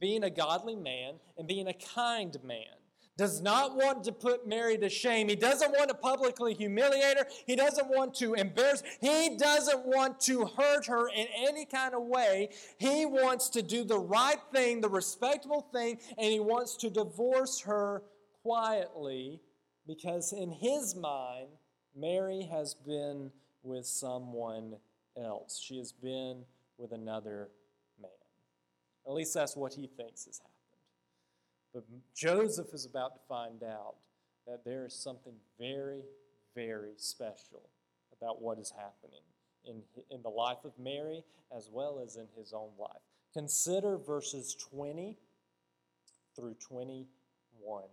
being 0.00 0.24
a 0.24 0.30
godly 0.30 0.76
man 0.76 1.14
and 1.36 1.46
being 1.46 1.68
a 1.68 1.74
kind 1.74 2.36
man, 2.42 2.79
does 3.20 3.42
not 3.42 3.76
want 3.76 4.02
to 4.02 4.12
put 4.12 4.48
Mary 4.48 4.78
to 4.78 4.88
shame. 4.88 5.28
He 5.28 5.36
doesn't 5.36 5.72
want 5.72 5.90
to 5.90 5.94
publicly 5.94 6.54
humiliate 6.54 7.18
her. 7.18 7.26
He 7.46 7.54
doesn't 7.54 7.86
want 7.86 8.14
to 8.14 8.32
embarrass. 8.32 8.82
He 8.98 9.36
doesn't 9.36 9.84
want 9.84 10.20
to 10.20 10.46
hurt 10.46 10.86
her 10.86 11.10
in 11.10 11.26
any 11.36 11.66
kind 11.66 11.94
of 11.94 12.04
way. 12.04 12.48
He 12.78 13.04
wants 13.04 13.50
to 13.50 13.60
do 13.60 13.84
the 13.84 13.98
right 13.98 14.38
thing, 14.54 14.80
the 14.80 14.88
respectable 14.88 15.68
thing, 15.70 15.98
and 16.16 16.32
he 16.32 16.40
wants 16.40 16.78
to 16.78 16.88
divorce 16.88 17.60
her 17.60 18.02
quietly 18.42 19.42
because 19.86 20.32
in 20.32 20.50
his 20.50 20.96
mind, 20.96 21.48
Mary 21.94 22.48
has 22.50 22.72
been 22.72 23.30
with 23.62 23.84
someone 23.84 24.76
else. 25.22 25.60
She 25.62 25.76
has 25.76 25.92
been 25.92 26.44
with 26.78 26.92
another 26.92 27.50
man. 28.00 28.10
At 29.06 29.12
least 29.12 29.34
that's 29.34 29.56
what 29.56 29.74
he 29.74 29.88
thinks 29.88 30.24
has 30.24 30.38
happened. 30.38 30.59
But 31.72 31.84
Joseph 32.14 32.74
is 32.74 32.84
about 32.84 33.14
to 33.14 33.20
find 33.28 33.62
out 33.62 33.94
that 34.46 34.64
there 34.64 34.84
is 34.84 34.94
something 34.94 35.34
very, 35.58 36.02
very 36.54 36.92
special 36.96 37.68
about 38.12 38.42
what 38.42 38.58
is 38.58 38.72
happening 38.76 39.22
in, 39.64 39.82
in 40.10 40.22
the 40.22 40.28
life 40.28 40.64
of 40.64 40.72
Mary 40.78 41.22
as 41.56 41.68
well 41.72 42.00
as 42.04 42.16
in 42.16 42.26
his 42.36 42.52
own 42.52 42.70
life. 42.78 43.02
Consider 43.32 43.96
verses 43.96 44.56
20 44.72 45.16
through 46.34 46.54
21. 46.54 47.84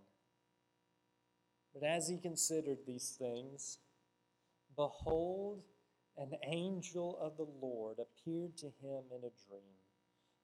But 1.74 1.86
as 1.86 2.08
he 2.08 2.18
considered 2.18 2.78
these 2.86 3.16
things, 3.18 3.78
behold, 4.76 5.62
an 6.16 6.32
angel 6.44 7.18
of 7.20 7.36
the 7.36 7.46
Lord 7.60 7.98
appeared 7.98 8.56
to 8.58 8.66
him 8.66 9.04
in 9.12 9.18
a 9.18 9.46
dream, 9.46 9.78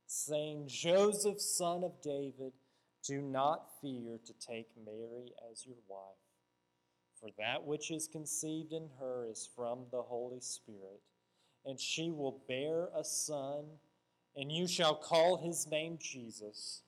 saying, 0.06 0.68
Joseph, 0.68 1.40
son 1.40 1.82
of 1.82 2.00
David, 2.02 2.52
do 3.06 3.20
not 3.20 3.68
fear 3.80 4.18
to 4.24 4.32
take 4.34 4.68
Mary 4.84 5.32
as 5.50 5.66
your 5.66 5.76
wife, 5.88 6.16
for 7.20 7.28
that 7.38 7.64
which 7.64 7.90
is 7.90 8.08
conceived 8.08 8.72
in 8.72 8.88
her 8.98 9.26
is 9.30 9.48
from 9.54 9.80
the 9.90 10.02
Holy 10.02 10.40
Spirit, 10.40 11.02
and 11.66 11.78
she 11.78 12.10
will 12.10 12.42
bear 12.48 12.88
a 12.96 13.04
son, 13.04 13.64
and 14.36 14.50
you 14.50 14.66
shall 14.66 14.94
call 14.94 15.36
his 15.36 15.66
name 15.66 15.98
Jesus, 16.00 16.82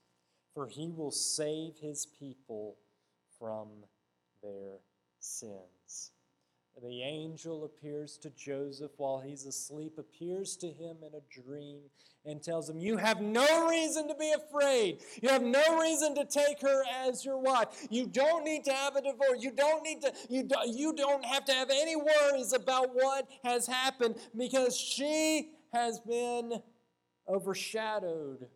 for 0.54 0.66
he 0.66 0.90
will 0.90 1.10
save 1.10 1.76
his 1.78 2.06
people 2.18 2.76
from 3.38 3.68
their 4.42 4.78
sins. 5.20 6.12
The 6.82 7.02
angel 7.02 7.64
appears 7.64 8.18
to 8.18 8.30
Joseph 8.30 8.92
while 8.98 9.20
he's 9.20 9.46
asleep, 9.46 9.98
appears 9.98 10.56
to 10.58 10.66
him 10.66 10.98
in 11.02 11.14
a 11.14 11.42
dream, 11.42 11.80
and 12.26 12.42
tells 12.42 12.68
him, 12.68 12.78
You 12.78 12.98
have 12.98 13.22
no 13.22 13.68
reason 13.68 14.08
to 14.08 14.14
be 14.14 14.32
afraid. 14.32 15.00
You 15.22 15.30
have 15.30 15.42
no 15.42 15.80
reason 15.80 16.14
to 16.16 16.24
take 16.26 16.60
her 16.60 16.82
as 17.06 17.24
your 17.24 17.38
wife. 17.38 17.68
You 17.88 18.06
don't 18.06 18.44
need 18.44 18.64
to 18.64 18.72
have 18.72 18.94
a 18.96 19.00
divorce. 19.00 19.42
You 19.42 19.52
don't 19.52 19.82
need 19.84 20.02
to, 20.02 20.12
you, 20.28 20.42
do, 20.42 20.56
you 20.66 20.92
don't 20.92 21.24
have 21.24 21.46
to 21.46 21.52
have 21.52 21.70
any 21.70 21.96
worries 21.96 22.52
about 22.52 22.94
what 22.94 23.26
has 23.42 23.66
happened 23.66 24.16
because 24.36 24.76
she 24.76 25.52
has 25.72 25.98
been 26.00 26.60
overshadowed 27.28 28.48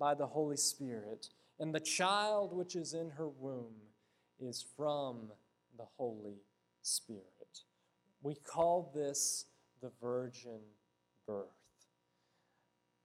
by 0.00 0.14
the 0.14 0.26
Holy 0.26 0.56
Spirit. 0.56 1.28
And 1.60 1.74
the 1.74 1.80
child 1.80 2.52
which 2.52 2.74
is 2.74 2.92
in 2.94 3.10
her 3.10 3.28
womb 3.28 3.74
is 4.40 4.64
from 4.76 5.30
the 5.76 5.86
Holy 5.96 6.38
Spirit. 6.82 7.37
We 8.22 8.34
call 8.34 8.90
this 8.94 9.46
the 9.80 9.90
virgin 10.02 10.60
birth. 11.26 11.46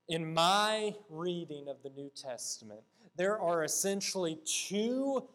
In 0.10 0.34
my 0.34 0.96
reading 1.10 1.67
of 1.70 1.77
the 1.84 1.89
New 1.89 2.12
Testament, 2.15 2.82
there 3.15 3.39
are 3.39 3.63
essentially 3.63 4.39
two, 4.46 5.27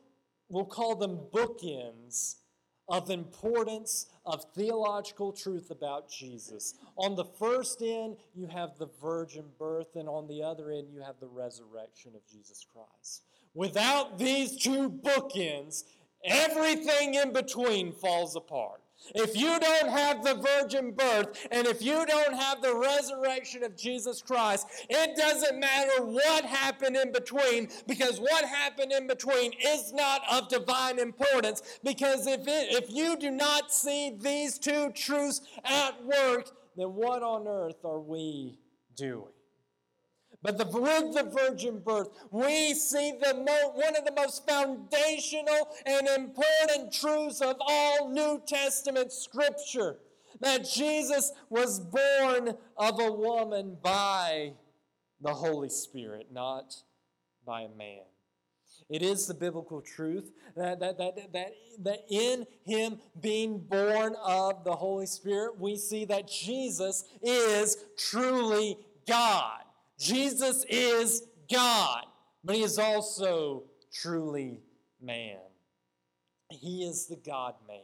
we'll 0.48 0.64
call 0.64 0.96
them 0.96 1.18
bookends, 1.32 2.36
of 2.88 3.10
importance 3.10 4.06
of 4.24 4.44
theological 4.54 5.32
truth 5.32 5.70
about 5.70 6.10
Jesus. 6.10 6.74
On 6.96 7.14
the 7.14 7.24
first 7.24 7.82
end, 7.82 8.16
you 8.34 8.46
have 8.46 8.78
the 8.78 8.88
virgin 9.00 9.44
birth, 9.58 9.94
and 9.94 10.08
on 10.08 10.26
the 10.26 10.42
other 10.42 10.70
end, 10.70 10.88
you 10.90 11.00
have 11.00 11.20
the 11.20 11.26
resurrection 11.26 12.12
of 12.14 12.26
Jesus 12.26 12.64
Christ. 12.72 13.24
Without 13.54 14.18
these 14.18 14.56
two 14.56 14.88
bookends, 14.88 15.84
everything 16.24 17.14
in 17.14 17.32
between 17.32 17.92
falls 17.92 18.36
apart. 18.36 18.80
If 19.14 19.36
you 19.36 19.58
don't 19.58 19.88
have 19.88 20.22
the 20.22 20.34
virgin 20.34 20.92
birth 20.92 21.46
and 21.50 21.66
if 21.66 21.82
you 21.82 22.04
don't 22.04 22.34
have 22.34 22.60
the 22.60 22.74
resurrection 22.74 23.62
of 23.62 23.76
Jesus 23.76 24.20
Christ, 24.20 24.66
it 24.88 25.16
doesn't 25.16 25.58
matter 25.58 26.04
what 26.04 26.44
happened 26.44 26.96
in 26.96 27.12
between 27.12 27.68
because 27.86 28.18
what 28.20 28.44
happened 28.44 28.92
in 28.92 29.06
between 29.06 29.52
is 29.64 29.92
not 29.92 30.22
of 30.30 30.48
divine 30.48 30.98
importance. 30.98 31.62
Because 31.82 32.26
if, 32.26 32.40
it, 32.40 32.72
if 32.72 32.90
you 32.90 33.16
do 33.16 33.30
not 33.30 33.72
see 33.72 34.16
these 34.18 34.58
two 34.58 34.90
truths 34.92 35.40
at 35.64 36.04
work, 36.04 36.50
then 36.76 36.88
what 36.94 37.22
on 37.22 37.46
earth 37.46 37.84
are 37.84 38.00
we 38.00 38.58
doing? 38.96 39.32
But 40.42 40.56
the, 40.56 40.66
with 40.66 41.14
the 41.14 41.24
virgin 41.24 41.80
birth, 41.80 42.08
we 42.30 42.72
see 42.74 43.12
the 43.20 43.34
mo- 43.34 43.72
one 43.74 43.96
of 43.96 44.04
the 44.04 44.14
most 44.14 44.48
foundational 44.48 45.68
and 45.84 46.06
important 46.06 46.92
truths 46.92 47.40
of 47.40 47.56
all 47.60 48.08
New 48.10 48.40
Testament 48.46 49.12
scripture 49.12 49.98
that 50.40 50.64
Jesus 50.64 51.32
was 51.50 51.80
born 51.80 52.56
of 52.76 53.00
a 53.00 53.12
woman 53.12 53.76
by 53.82 54.52
the 55.20 55.34
Holy 55.34 55.68
Spirit, 55.68 56.28
not 56.32 56.74
by 57.44 57.62
a 57.62 57.68
man. 57.68 58.04
It 58.88 59.02
is 59.02 59.26
the 59.26 59.34
biblical 59.34 59.80
truth 59.80 60.30
that, 60.56 60.80
that, 60.80 60.98
that, 60.98 61.32
that, 61.32 61.52
that 61.80 61.98
in 62.08 62.46
him 62.64 62.98
being 63.20 63.58
born 63.58 64.14
of 64.24 64.64
the 64.64 64.76
Holy 64.76 65.06
Spirit, 65.06 65.58
we 65.58 65.76
see 65.76 66.04
that 66.06 66.28
Jesus 66.28 67.04
is 67.22 67.76
truly 67.96 68.78
God. 69.06 69.60
Jesus 69.98 70.64
is 70.68 71.22
God, 71.52 72.04
but 72.44 72.56
he 72.56 72.62
is 72.62 72.78
also 72.78 73.64
truly 73.92 74.60
man. 75.00 75.38
He 76.50 76.84
is 76.84 77.06
the 77.06 77.16
God 77.16 77.54
man, 77.66 77.80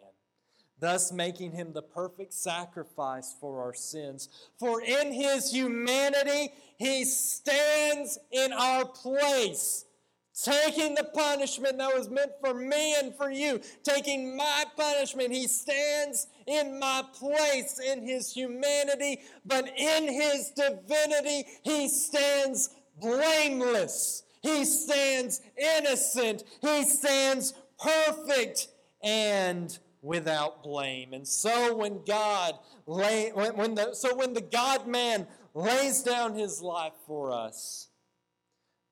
thus 0.78 1.12
making 1.12 1.52
him 1.52 1.73
the 1.73 1.83
perfect 1.83 2.33
sacrifice 2.33 3.35
for 3.40 3.62
our 3.62 3.75
sins. 3.75 4.28
For 4.59 4.80
in 4.80 5.12
his 5.12 5.50
humanity, 5.50 6.52
he 6.78 7.04
stands 7.04 8.18
in 8.30 8.52
our 8.52 8.85
place 8.85 9.85
taking 10.34 10.94
the 10.94 11.04
punishment 11.04 11.78
that 11.78 11.94
was 11.94 12.10
meant 12.10 12.32
for 12.40 12.54
me 12.54 12.96
and 12.96 13.14
for 13.14 13.30
you, 13.30 13.60
taking 13.84 14.36
my 14.36 14.64
punishment. 14.76 15.32
He 15.32 15.46
stands 15.46 16.26
in 16.46 16.78
my 16.78 17.04
place 17.14 17.78
in 17.78 18.06
his 18.06 18.32
humanity, 18.32 19.20
but 19.46 19.66
in 19.76 20.12
his 20.12 20.50
divinity, 20.50 21.44
he 21.62 21.88
stands 21.88 22.70
blameless. 23.00 24.24
He 24.42 24.64
stands 24.64 25.40
innocent. 25.56 26.44
He 26.60 26.84
stands 26.84 27.54
perfect 27.78 28.68
and 29.02 29.78
without 30.02 30.62
blame. 30.62 31.14
And 31.14 31.26
so 31.26 31.76
when 31.76 32.04
God 32.04 32.58
lay, 32.86 33.30
when, 33.32 33.56
when 33.56 33.74
the, 33.74 33.94
so 33.94 34.14
when 34.14 34.34
the 34.34 34.42
God 34.42 34.86
man 34.86 35.26
lays 35.54 36.02
down 36.02 36.34
his 36.34 36.60
life 36.60 36.92
for 37.06 37.32
us, 37.32 37.88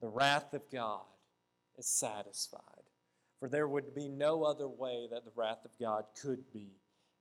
the 0.01 0.09
wrath 0.09 0.55
of 0.55 0.63
God 0.71 1.03
is 1.79 1.87
satisfied. 1.87 2.61
For 3.41 3.49
there 3.49 3.67
would 3.67 3.95
be 3.95 4.09
no 4.09 4.45
other 4.45 4.69
way 4.69 5.09
that 5.11 5.25
the 5.25 5.33
wrath 5.35 5.65
of 5.65 5.73
God 5.81 6.05
could 6.21 6.53
be 6.53 6.69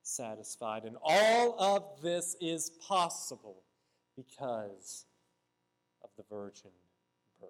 satisfied. 0.03 0.83
And 0.83 0.95
all 1.01 1.59
of 1.59 2.01
this 2.01 2.35
is 2.39 2.69
possible 2.87 3.63
because 4.15 5.05
of 6.03 6.09
the 6.17 6.23
virgin 6.29 6.71
birth. 7.39 7.49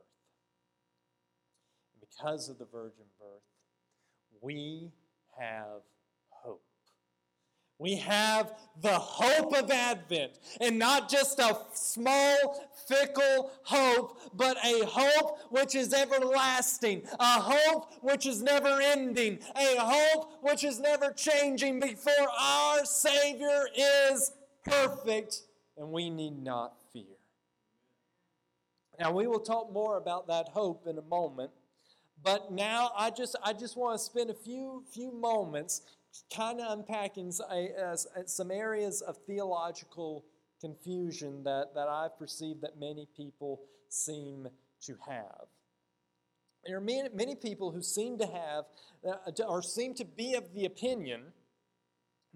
And 1.93 2.09
because 2.09 2.49
of 2.49 2.59
the 2.59 2.65
virgin 2.65 3.05
birth, 3.19 3.41
we 4.41 4.91
have 5.37 5.81
we 7.81 7.95
have 7.95 8.53
the 8.79 8.93
hope 8.93 9.55
of 9.57 9.71
Advent, 9.71 10.33
and 10.59 10.77
not 10.77 11.09
just 11.09 11.39
a 11.39 11.57
small, 11.73 12.69
fickle 12.87 13.51
hope, 13.63 14.19
but 14.35 14.55
a 14.63 14.85
hope 14.85 15.39
which 15.49 15.73
is 15.73 15.91
everlasting, 15.91 17.01
a 17.19 17.41
hope 17.41 17.91
which 18.03 18.27
is 18.27 18.43
never 18.43 18.79
ending, 18.79 19.39
a 19.55 19.77
hope 19.79 20.31
which 20.43 20.63
is 20.63 20.79
never 20.79 21.11
changing 21.11 21.79
before 21.79 22.27
our 22.39 22.85
Savior 22.85 23.67
is 23.75 24.31
perfect, 24.63 25.41
and 25.75 25.91
we 25.91 26.11
need 26.11 26.37
not 26.37 26.75
fear. 26.93 27.17
Now, 28.99 29.11
we 29.11 29.25
will 29.25 29.39
talk 29.39 29.73
more 29.73 29.97
about 29.97 30.27
that 30.27 30.49
hope 30.49 30.85
in 30.85 30.99
a 30.99 31.01
moment. 31.01 31.49
But 32.23 32.51
now 32.51 32.91
I 32.95 33.09
just 33.09 33.35
I 33.43 33.53
just 33.53 33.75
want 33.75 33.97
to 33.97 34.05
spend 34.05 34.29
a 34.29 34.35
few 34.35 34.83
few 34.93 35.11
moments 35.11 35.81
kind 36.35 36.59
of 36.59 36.79
unpacking 36.79 37.31
some 37.31 38.51
areas 38.51 39.01
of 39.01 39.17
theological 39.17 40.25
confusion 40.59 41.43
that, 41.43 41.73
that 41.75 41.87
I've 41.87 42.17
perceived 42.17 42.61
that 42.61 42.79
many 42.79 43.07
people 43.17 43.61
seem 43.89 44.47
to 44.83 44.97
have. 45.07 45.47
There 46.65 46.77
are 46.77 46.81
many, 46.81 47.09
many 47.13 47.35
people 47.35 47.71
who 47.71 47.81
seem 47.81 48.17
to 48.19 48.27
have, 48.27 48.65
uh, 49.07 49.43
or 49.47 49.61
seem 49.61 49.95
to 49.95 50.05
be 50.05 50.35
of 50.35 50.53
the 50.53 50.65
opinion 50.65 51.33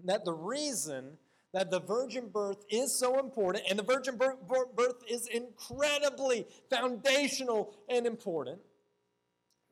that 0.04 0.24
the 0.24 0.34
reason 0.34 1.18
that 1.54 1.70
the 1.70 1.80
virgin 1.80 2.28
birth 2.28 2.64
is 2.68 2.98
so 2.98 3.18
important, 3.18 3.64
and 3.70 3.78
the 3.78 3.82
virgin 3.82 4.18
birth 4.18 5.02
is 5.08 5.26
incredibly 5.28 6.46
foundational 6.68 7.74
and 7.88 8.06
important, 8.06 8.58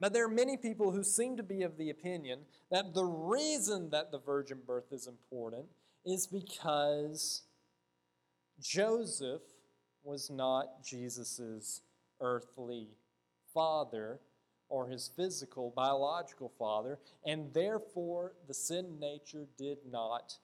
but 0.05 0.13
there 0.13 0.27
are 0.27 0.29
many 0.29 0.59
people 0.59 0.93
who 0.93 1.03
seem 1.03 1.35
to 1.35 1.43
be 1.43 1.63
of 1.63 1.79
the 1.79 1.89
opinion 1.89 2.41
that 2.71 2.93
the 2.93 3.07
reason 3.07 3.89
that 3.89 4.13
the 4.13 4.19
virgin 4.19 4.59
birth 4.67 4.93
is 4.93 5.07
important 5.07 5.65
is 6.05 6.27
because 6.27 7.45
Joseph 8.61 9.41
was 10.03 10.29
not 10.29 10.85
Jesus' 10.85 11.81
earthly 12.21 12.89
father 13.55 14.21
or 14.69 14.89
his 14.89 15.11
physical, 15.17 15.73
biological 15.75 16.53
father, 16.59 16.99
and 17.25 17.55
therefore 17.55 18.35
the 18.47 18.53
sin 18.53 19.01
nature 19.01 19.47
did 19.57 19.79
not 19.91 20.35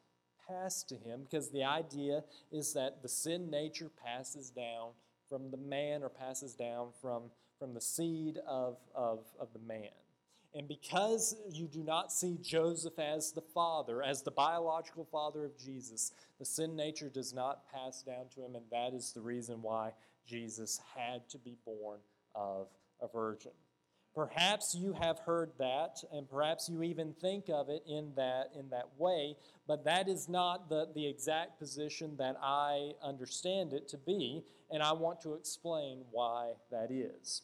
pass 0.48 0.82
to 0.84 0.94
him 0.94 1.24
because 1.24 1.50
the 1.50 1.64
idea 1.64 2.24
is 2.50 2.72
that 2.72 3.02
the 3.02 3.10
sin 3.10 3.50
nature 3.50 3.90
passes 4.02 4.48
down 4.48 4.92
from 5.28 5.50
the 5.50 5.58
man 5.58 6.02
or 6.02 6.08
passes 6.08 6.54
down 6.54 6.88
from 7.02 7.24
from 7.60 7.74
the 7.74 7.80
seed 7.80 8.38
of, 8.48 8.78
of, 8.94 9.20
of 9.38 9.52
the 9.52 9.60
man. 9.60 9.90
And 10.52 10.66
because 10.66 11.36
you 11.52 11.68
do 11.68 11.84
not 11.84 12.10
see 12.10 12.36
Joseph 12.42 12.98
as 12.98 13.30
the 13.30 13.42
father, 13.54 14.02
as 14.02 14.22
the 14.22 14.32
biological 14.32 15.06
father 15.12 15.44
of 15.44 15.56
Jesus, 15.56 16.10
the 16.40 16.44
sin 16.44 16.74
nature 16.74 17.08
does 17.08 17.32
not 17.32 17.70
pass 17.72 18.02
down 18.02 18.24
to 18.34 18.44
him, 18.44 18.56
and 18.56 18.64
that 18.72 18.92
is 18.92 19.12
the 19.12 19.20
reason 19.20 19.62
why 19.62 19.92
Jesus 20.26 20.80
had 20.96 21.28
to 21.28 21.38
be 21.38 21.56
born 21.64 22.00
of 22.34 22.66
a 23.00 23.06
virgin. 23.06 23.52
Perhaps 24.12 24.74
you 24.74 24.92
have 24.92 25.20
heard 25.20 25.52
that, 25.58 26.02
and 26.12 26.28
perhaps 26.28 26.68
you 26.68 26.82
even 26.82 27.14
think 27.20 27.48
of 27.48 27.68
it 27.68 27.84
in 27.86 28.12
that, 28.16 28.50
in 28.58 28.68
that 28.70 28.88
way, 28.98 29.36
but 29.68 29.84
that 29.84 30.08
is 30.08 30.28
not 30.28 30.68
the, 30.68 30.88
the 30.96 31.06
exact 31.06 31.60
position 31.60 32.16
that 32.16 32.36
I 32.42 32.94
understand 33.04 33.72
it 33.72 33.86
to 33.90 33.96
be, 33.96 34.42
and 34.68 34.82
I 34.82 34.94
want 34.94 35.20
to 35.20 35.34
explain 35.34 36.00
why 36.10 36.54
that 36.72 36.90
is. 36.90 37.42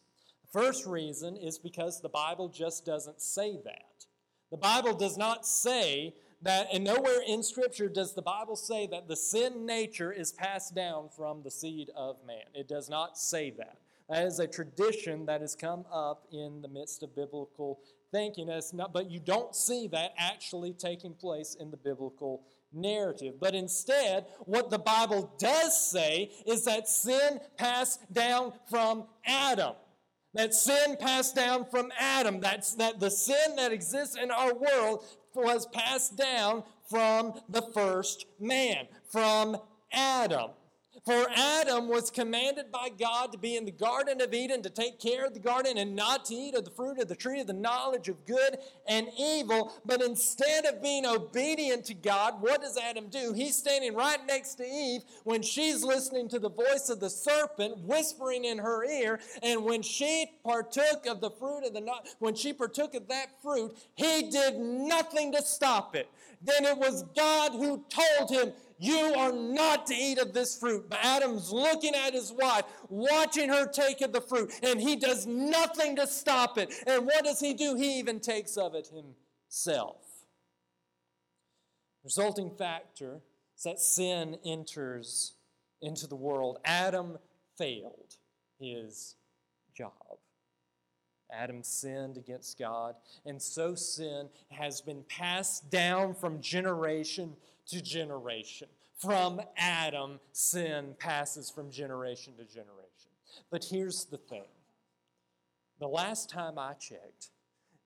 First 0.56 0.86
reason 0.86 1.36
is 1.36 1.58
because 1.58 2.00
the 2.00 2.08
Bible 2.08 2.48
just 2.48 2.86
doesn't 2.86 3.20
say 3.20 3.58
that. 3.66 4.06
The 4.50 4.56
Bible 4.56 4.94
does 4.94 5.18
not 5.18 5.46
say 5.46 6.14
that, 6.40 6.68
and 6.72 6.82
nowhere 6.82 7.20
in 7.28 7.42
Scripture 7.42 7.90
does 7.90 8.14
the 8.14 8.22
Bible 8.22 8.56
say 8.56 8.86
that 8.86 9.06
the 9.06 9.16
sin 9.16 9.66
nature 9.66 10.10
is 10.10 10.32
passed 10.32 10.74
down 10.74 11.10
from 11.14 11.42
the 11.42 11.50
seed 11.50 11.90
of 11.94 12.16
man. 12.26 12.46
It 12.54 12.68
does 12.68 12.88
not 12.88 13.18
say 13.18 13.50
that. 13.58 13.76
That 14.08 14.24
is 14.24 14.38
a 14.38 14.46
tradition 14.46 15.26
that 15.26 15.42
has 15.42 15.54
come 15.54 15.84
up 15.92 16.26
in 16.32 16.62
the 16.62 16.68
midst 16.68 17.02
of 17.02 17.14
biblical 17.14 17.80
thinking. 18.10 18.48
Not, 18.72 18.94
but 18.94 19.10
you 19.10 19.20
don't 19.20 19.54
see 19.54 19.88
that 19.88 20.14
actually 20.16 20.72
taking 20.72 21.12
place 21.12 21.54
in 21.60 21.70
the 21.70 21.76
biblical 21.76 22.40
narrative. 22.72 23.34
But 23.38 23.54
instead, 23.54 24.24
what 24.46 24.70
the 24.70 24.78
Bible 24.78 25.34
does 25.38 25.90
say 25.90 26.30
is 26.46 26.64
that 26.64 26.88
sin 26.88 27.40
passed 27.58 28.10
down 28.10 28.54
from 28.70 29.04
Adam 29.26 29.74
that 30.36 30.54
sin 30.54 30.96
passed 31.00 31.34
down 31.34 31.64
from 31.64 31.90
Adam. 31.98 32.40
That's 32.40 32.74
that 32.74 33.00
the 33.00 33.10
sin 33.10 33.56
that 33.56 33.72
exists 33.72 34.16
in 34.16 34.30
our 34.30 34.54
world 34.54 35.04
was 35.34 35.66
passed 35.66 36.16
down 36.16 36.62
from 36.88 37.34
the 37.48 37.62
first 37.74 38.26
man, 38.40 38.86
from 39.10 39.56
Adam. 39.92 40.50
For 41.06 41.30
Adam 41.36 41.86
was 41.86 42.10
commanded 42.10 42.72
by 42.72 42.88
God 42.88 43.30
to 43.30 43.38
be 43.38 43.54
in 43.54 43.64
the 43.64 43.70
Garden 43.70 44.20
of 44.20 44.34
Eden, 44.34 44.60
to 44.62 44.70
take 44.70 44.98
care 44.98 45.24
of 45.24 45.34
the 45.34 45.40
garden 45.40 45.78
and 45.78 45.94
not 45.94 46.24
to 46.24 46.34
eat 46.34 46.56
of 46.56 46.64
the 46.64 46.70
fruit 46.72 46.98
of 46.98 47.06
the 47.06 47.14
tree 47.14 47.40
of 47.40 47.46
the 47.46 47.52
knowledge 47.52 48.08
of 48.08 48.26
good 48.26 48.58
and 48.88 49.06
evil. 49.16 49.72
But 49.84 50.02
instead 50.02 50.64
of 50.64 50.82
being 50.82 51.06
obedient 51.06 51.84
to 51.84 51.94
God, 51.94 52.42
what 52.42 52.60
does 52.60 52.76
Adam 52.76 53.06
do? 53.08 53.32
He's 53.32 53.56
standing 53.56 53.94
right 53.94 54.18
next 54.26 54.56
to 54.56 54.64
Eve 54.64 55.02
when 55.22 55.42
she's 55.42 55.84
listening 55.84 56.28
to 56.30 56.40
the 56.40 56.50
voice 56.50 56.88
of 56.88 56.98
the 56.98 57.10
serpent 57.10 57.78
whispering 57.78 58.44
in 58.44 58.58
her 58.58 58.84
ear. 58.84 59.20
And 59.44 59.62
when 59.62 59.82
she 59.82 60.26
partook 60.44 61.06
of 61.06 61.20
the 61.20 61.30
fruit 61.30 61.64
of 61.64 61.72
the 61.72 61.86
when 62.18 62.34
she 62.34 62.52
partook 62.52 62.96
of 62.96 63.06
that 63.06 63.28
fruit, 63.40 63.78
he 63.94 64.28
did 64.28 64.56
nothing 64.56 65.30
to 65.32 65.42
stop 65.42 65.94
it. 65.94 66.10
Then 66.42 66.64
it 66.64 66.76
was 66.76 67.04
God 67.16 67.52
who 67.52 67.84
told 67.88 68.30
him, 68.30 68.52
you 68.78 69.14
are 69.16 69.32
not 69.32 69.86
to 69.86 69.94
eat 69.94 70.18
of 70.18 70.32
this 70.32 70.58
fruit. 70.58 70.88
But 70.88 70.98
Adam's 71.02 71.50
looking 71.50 71.94
at 71.94 72.14
his 72.14 72.32
wife, 72.32 72.64
watching 72.88 73.48
her 73.48 73.66
take 73.66 74.00
of 74.00 74.12
the 74.12 74.20
fruit, 74.20 74.52
and 74.62 74.80
he 74.80 74.96
does 74.96 75.26
nothing 75.26 75.96
to 75.96 76.06
stop 76.06 76.58
it. 76.58 76.72
And 76.86 77.06
what 77.06 77.24
does 77.24 77.40
he 77.40 77.54
do? 77.54 77.74
He 77.74 77.98
even 77.98 78.20
takes 78.20 78.56
of 78.56 78.74
it 78.74 78.88
himself. 78.88 80.02
Resulting 82.04 82.50
factor 82.50 83.20
is 83.56 83.64
that 83.64 83.80
sin 83.80 84.36
enters 84.44 85.32
into 85.82 86.06
the 86.06 86.16
world. 86.16 86.58
Adam 86.64 87.18
failed 87.56 88.16
his 88.60 89.16
job. 89.76 89.92
Adam 91.32 91.62
sinned 91.62 92.16
against 92.16 92.58
God, 92.58 92.94
and 93.24 93.42
so 93.42 93.74
sin 93.74 94.28
has 94.50 94.80
been 94.80 95.02
passed 95.08 95.68
down 95.70 96.14
from 96.14 96.40
generation 96.40 97.34
to 97.68 97.82
generation. 97.82 98.68
From 98.98 99.40
Adam, 99.56 100.20
sin 100.32 100.94
passes 100.98 101.50
from 101.50 101.70
generation 101.70 102.32
to 102.38 102.44
generation. 102.44 103.10
But 103.50 103.64
here's 103.64 104.04
the 104.06 104.16
thing 104.16 104.44
the 105.78 105.88
last 105.88 106.30
time 106.30 106.58
I 106.58 106.72
checked, 106.74 107.30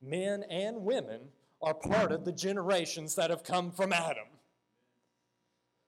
men 0.00 0.44
and 0.44 0.84
women 0.84 1.20
are 1.60 1.74
part 1.74 2.12
of 2.12 2.24
the 2.24 2.32
generations 2.32 3.16
that 3.16 3.30
have 3.30 3.42
come 3.42 3.70
from 3.70 3.92
Adam. 3.92 4.26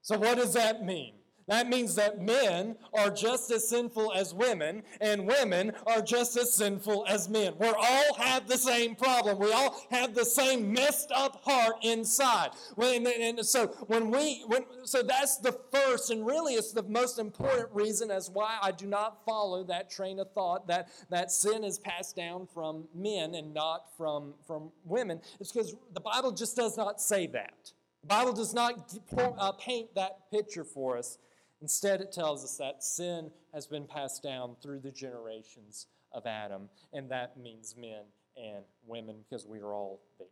So, 0.01 0.17
what 0.17 0.37
does 0.37 0.53
that 0.53 0.83
mean? 0.83 1.13
That 1.47 1.67
means 1.67 1.95
that 1.95 2.21
men 2.21 2.77
are 2.93 3.09
just 3.09 3.51
as 3.51 3.67
sinful 3.67 4.13
as 4.13 4.33
women, 4.33 4.83
and 5.01 5.27
women 5.27 5.73
are 5.85 6.01
just 6.01 6.37
as 6.37 6.53
sinful 6.53 7.05
as 7.07 7.29
men. 7.29 7.53
We 7.59 7.67
all 7.67 8.13
have 8.17 8.47
the 8.47 8.57
same 8.57 8.95
problem. 8.95 9.39
We 9.39 9.51
all 9.51 9.85
have 9.91 10.15
the 10.15 10.25
same 10.25 10.71
messed 10.71 11.11
up 11.11 11.41
heart 11.43 11.75
inside. 11.81 12.51
And 12.77 13.45
so 13.45 13.67
when 13.87 14.09
we, 14.09 14.43
when, 14.47 14.63
so 14.83 15.03
that's 15.03 15.37
the 15.37 15.57
first, 15.71 16.11
and 16.11 16.25
really 16.25 16.53
it's 16.53 16.71
the 16.71 16.83
most 16.83 17.19
important 17.19 17.69
reason 17.73 18.09
as 18.11 18.29
why 18.29 18.57
I 18.61 18.71
do 18.71 18.85
not 18.85 19.25
follow 19.25 19.63
that 19.65 19.89
train 19.89 20.19
of 20.19 20.31
thought 20.31 20.67
that 20.67 20.89
that 21.09 21.31
sin 21.31 21.63
is 21.63 21.77
passed 21.79 22.15
down 22.15 22.47
from 22.53 22.85
men 22.95 23.35
and 23.35 23.53
not 23.53 23.95
from 23.97 24.33
from 24.47 24.71
women. 24.85 25.21
It's 25.39 25.51
because 25.51 25.75
the 25.93 25.99
Bible 25.99 26.31
just 26.31 26.55
does 26.55 26.77
not 26.77 27.01
say 27.01 27.27
that. 27.27 27.71
The 28.01 28.07
Bible 28.07 28.33
does 28.33 28.53
not 28.53 28.93
uh, 29.17 29.51
paint 29.53 29.95
that 29.95 30.29
picture 30.31 30.63
for 30.63 30.97
us. 30.97 31.17
Instead, 31.63 32.01
it 32.01 32.11
tells 32.11 32.43
us 32.43 32.57
that 32.57 32.83
sin 32.83 33.31
has 33.53 33.65
been 33.65 33.85
passed 33.85 34.21
down 34.21 34.53
through 34.61 34.81
the 34.81 34.91
generations 34.91 35.87
of 36.11 36.25
Adam, 36.25 36.69
and 36.91 37.09
that 37.09 37.37
means 37.37 37.73
men 37.79 38.03
and 38.35 38.65
women 38.85 39.15
because 39.23 39.47
we 39.47 39.59
are 39.61 39.73
all 39.73 40.01
there. 40.19 40.27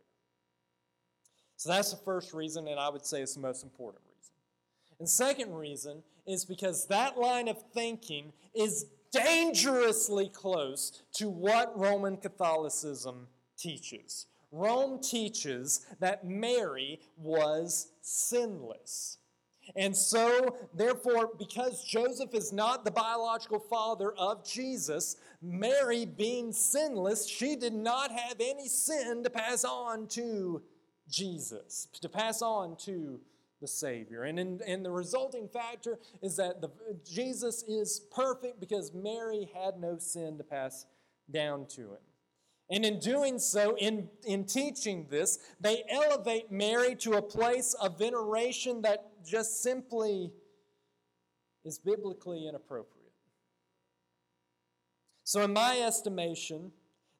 So 1.56 1.70
that's 1.70 1.90
the 1.90 2.04
first 2.04 2.34
reason, 2.34 2.68
and 2.68 2.78
I 2.78 2.90
would 2.90 3.06
say 3.06 3.22
it's 3.22 3.32
the 3.32 3.40
most 3.40 3.64
important 3.64 4.04
reason. 4.14 4.34
And 4.98 5.08
second 5.08 5.54
reason 5.54 6.02
is 6.26 6.44
because 6.44 6.86
that 6.88 7.16
line 7.18 7.48
of 7.48 7.62
thinking 7.72 8.34
is 8.54 8.84
dangerously 9.10 10.28
close 10.28 11.02
to 11.14 11.30
what 11.30 11.76
Roman 11.78 12.18
Catholicism 12.18 13.26
teaches. 13.56 14.26
Rome 14.50 15.00
teaches 15.00 15.86
that 15.98 16.26
Mary 16.26 17.00
was 17.16 17.88
sinless. 18.02 19.16
And 19.76 19.96
so, 19.96 20.56
therefore, 20.74 21.30
because 21.38 21.84
Joseph 21.84 22.34
is 22.34 22.52
not 22.52 22.84
the 22.84 22.90
biological 22.90 23.60
father 23.60 24.12
of 24.12 24.44
Jesus, 24.44 25.16
Mary, 25.40 26.04
being 26.04 26.52
sinless, 26.52 27.26
she 27.26 27.56
did 27.56 27.72
not 27.72 28.10
have 28.10 28.36
any 28.40 28.68
sin 28.68 29.22
to 29.22 29.30
pass 29.30 29.64
on 29.64 30.08
to 30.08 30.62
Jesus, 31.08 31.88
to 32.00 32.08
pass 32.08 32.42
on 32.42 32.76
to 32.78 33.20
the 33.60 33.68
Savior. 33.68 34.24
And, 34.24 34.38
in, 34.38 34.60
and 34.66 34.84
the 34.84 34.90
resulting 34.90 35.48
factor 35.48 35.98
is 36.20 36.36
that 36.36 36.60
the, 36.60 36.70
Jesus 37.08 37.62
is 37.68 38.00
perfect 38.14 38.60
because 38.60 38.92
Mary 38.92 39.48
had 39.54 39.78
no 39.80 39.98
sin 39.98 40.36
to 40.38 40.44
pass 40.44 40.86
down 41.30 41.66
to 41.68 41.82
him. 41.82 41.98
And 42.70 42.84
in 42.84 42.98
doing 42.98 43.38
so, 43.38 43.76
in, 43.76 44.08
in 44.24 44.44
teaching 44.44 45.06
this, 45.10 45.38
they 45.60 45.84
elevate 45.90 46.50
Mary 46.50 46.94
to 46.96 47.14
a 47.14 47.22
place 47.22 47.74
of 47.74 47.98
veneration 47.98 48.82
that 48.82 49.11
just 49.24 49.62
simply 49.62 50.32
is 51.64 51.78
biblically 51.78 52.48
inappropriate. 52.48 53.02
So, 55.24 55.42
in 55.42 55.52
my 55.52 55.78
estimation, 55.80 56.72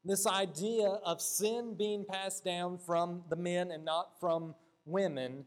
this 0.05 0.27
idea 0.27 0.89
of 1.05 1.21
sin 1.21 1.75
being 1.79 2.05
passed 2.05 2.45
down 2.45 2.79
from 2.79 3.23
the 3.31 3.37
men 3.37 3.71
and 3.71 3.85
not 3.85 4.19
from 4.19 4.55
women 4.85 5.45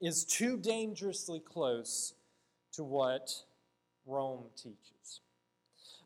is 0.00 0.24
too 0.24 0.56
dangerously 0.56 1.40
close 1.40 2.14
to 2.72 2.84
what 2.84 3.30
Rome 4.06 4.44
teaches. 4.56 5.20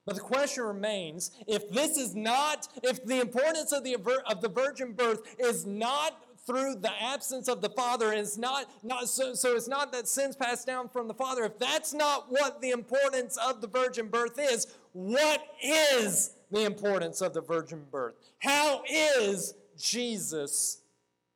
But 0.07 0.15
the 0.15 0.23
question 0.23 0.65
remains 0.65 1.33
if 1.47 1.69
this 1.69 1.99
is 1.99 2.15
not, 2.15 2.69
if 2.83 3.05
the 3.05 3.21
importance 3.21 3.73
of 3.73 3.85
the, 3.85 3.97
of 4.27 4.41
the 4.41 4.49
virgin 4.49 4.93
birth 4.93 5.21
is 5.39 5.67
not 5.67 6.25
through 6.49 6.77
the 6.77 6.91
absence 7.03 7.47
of 7.47 7.61
the 7.61 7.69
father 7.69 8.13
is 8.13 8.39
not, 8.39 8.71
not 8.83 9.09
so, 9.09 9.35
so 9.35 9.55
it's 9.55 9.69
not 9.69 9.93
that 9.93 10.09
sins 10.09 10.35
passed 10.35 10.67
down 10.67 10.89
from 10.89 11.07
the 11.07 11.15
father. 11.15 11.45
If 11.45 11.59
that's 11.59 11.93
not 11.93 12.27
what 12.31 12.63
the 12.63 12.71
importance 12.71 13.37
of 13.37 13.61
the 13.61 13.69
virgin 13.69 14.09
birth 14.09 14.39
is 14.39 14.67
what 14.93 15.43
is 15.63 16.31
the 16.51 16.65
importance 16.65 17.21
of 17.21 17.35
the 17.35 17.43
virgin 17.43 17.85
birth? 17.91 18.15
How 18.39 18.83
is 18.91 19.55
jesus 19.79 20.81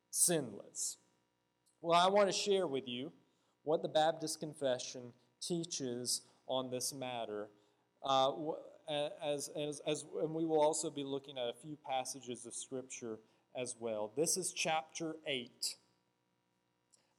sinless? 0.09 0.97
Well 1.81 1.97
i 1.97 2.09
want 2.09 2.27
to 2.27 2.33
share 2.33 2.67
with 2.67 2.87
you 2.87 3.11
what 3.63 3.81
the 3.81 3.87
baptist 3.87 4.39
confession 4.39 5.13
teaches 5.41 6.23
on 6.47 6.71
this 6.71 6.93
matter. 6.93 7.47
Uh, 8.03 8.31
as, 9.23 9.49
as, 9.55 9.81
as, 9.87 10.05
and 10.21 10.33
we 10.33 10.43
will 10.43 10.59
also 10.59 10.89
be 10.89 11.03
looking 11.03 11.37
at 11.37 11.47
a 11.47 11.53
few 11.53 11.77
passages 11.89 12.45
of 12.45 12.53
scripture 12.53 13.19
as 13.55 13.75
well. 13.79 14.11
This 14.15 14.37
is 14.37 14.51
chapter 14.51 15.15
8 15.27 15.75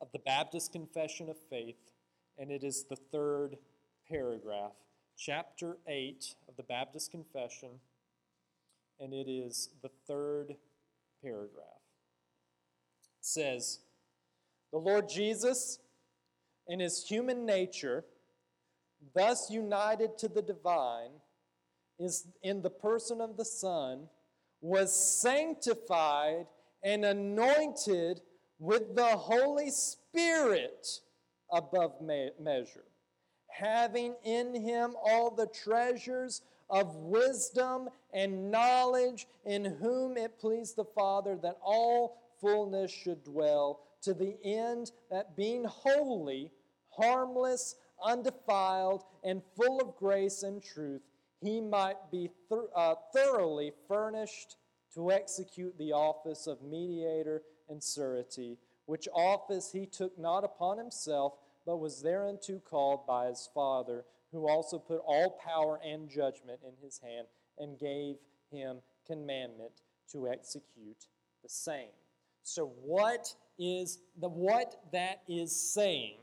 of 0.01 0.09
the 0.13 0.19
Baptist 0.19 0.73
Confession 0.73 1.29
of 1.29 1.37
Faith, 1.49 1.93
and 2.39 2.51
it 2.51 2.65
is 2.65 2.85
the 2.89 2.97
third 2.97 3.57
paragraph. 4.09 4.73
Chapter 5.17 5.77
8 5.87 6.35
of 6.49 6.57
the 6.57 6.65
Baptist 6.65 7.11
Confession, 7.11 7.81
and 8.99 9.15
it 9.15 9.29
is 9.29 9.71
the 9.83 9.91
third 10.09 10.57
paragraph. 11.23 11.83
It 13.21 13.27
says, 13.27 13.79
The 14.73 14.79
Lord 14.79 15.09
Jesus, 15.09 15.79
in 16.67 16.81
his 16.81 17.07
human 17.07 17.47
nature, 17.47 18.05
thus 19.15 19.51
united 19.51 20.19
to 20.19 20.29
the 20.29 20.43
divine, 20.43 21.11
is 21.99 22.27
in 22.43 22.63
the 22.63 22.71
person 22.71 23.21
of 23.21 23.37
the 23.37 23.45
Son 23.45 24.09
was 24.65 24.95
sanctified 25.21 26.47
and 26.83 27.05
anointed 27.05 28.23
with 28.59 28.97
the 28.97 29.05
Holy 29.05 29.69
Spirit 29.69 31.01
above 31.53 32.01
me- 32.01 32.31
measure, 32.41 32.87
having 33.51 34.15
in 34.25 34.55
him 34.55 34.97
all 35.05 35.31
the 35.31 35.49
treasures 35.49 36.41
of 36.71 36.97
wisdom 36.97 37.91
and 38.15 38.51
knowledge, 38.51 39.27
in 39.45 39.67
whom 39.67 40.17
it 40.17 40.39
pleased 40.39 40.77
the 40.77 40.85
Father 40.87 41.37
that 41.37 41.59
all 41.63 42.17
fullness 42.41 42.91
should 42.91 43.23
dwell, 43.23 43.81
to 44.01 44.15
the 44.15 44.35
end 44.43 44.93
that 45.11 45.37
being 45.37 45.65
holy, 45.65 46.51
harmless, 46.89 47.77
undefiled, 48.03 49.05
and 49.25 49.43
full 49.57 49.79
of 49.83 49.95
grace 49.95 50.43
and 50.43 50.63
truth, 50.63 51.03
he 51.45 51.61
might 51.61 52.11
be 52.11 52.31
th- 52.49 52.63
uh, 52.75 52.95
thoroughly 53.15 53.73
furnished 53.87 54.57
to 54.95 55.13
execute 55.13 55.77
the 55.77 55.93
office 55.93 56.47
of 56.47 56.63
mediator 56.63 57.43
and 57.69 57.83
surety, 57.83 58.57
which 58.87 59.07
office 59.15 59.71
he 59.71 59.85
took 59.85 60.19
not 60.19 60.43
upon 60.43 60.79
himself, 60.79 61.35
but 61.67 61.77
was 61.77 62.03
thereunto 62.03 62.59
called 62.61 63.07
by 63.07 63.27
his 63.27 63.49
Father, 63.55 64.05
who 64.33 64.49
also 64.49 64.79
put 64.79 65.01
all 65.07 65.39
power 65.45 65.79
and 65.85 66.09
judgment 66.09 66.61
in 66.67 66.73
his 66.83 66.99
hand, 66.99 67.27
and 67.59 67.79
gave 67.79 68.17
him 68.51 68.79
commandment 69.07 69.83
to 70.11 70.29
execute 70.29 71.07
the 71.43 71.49
same. 71.49 71.93
So, 72.43 72.73
what 72.83 73.35
is 73.59 73.99
the 74.19 74.29
what 74.29 74.75
that 74.93 75.23
is 75.29 75.73
saying 75.73 76.19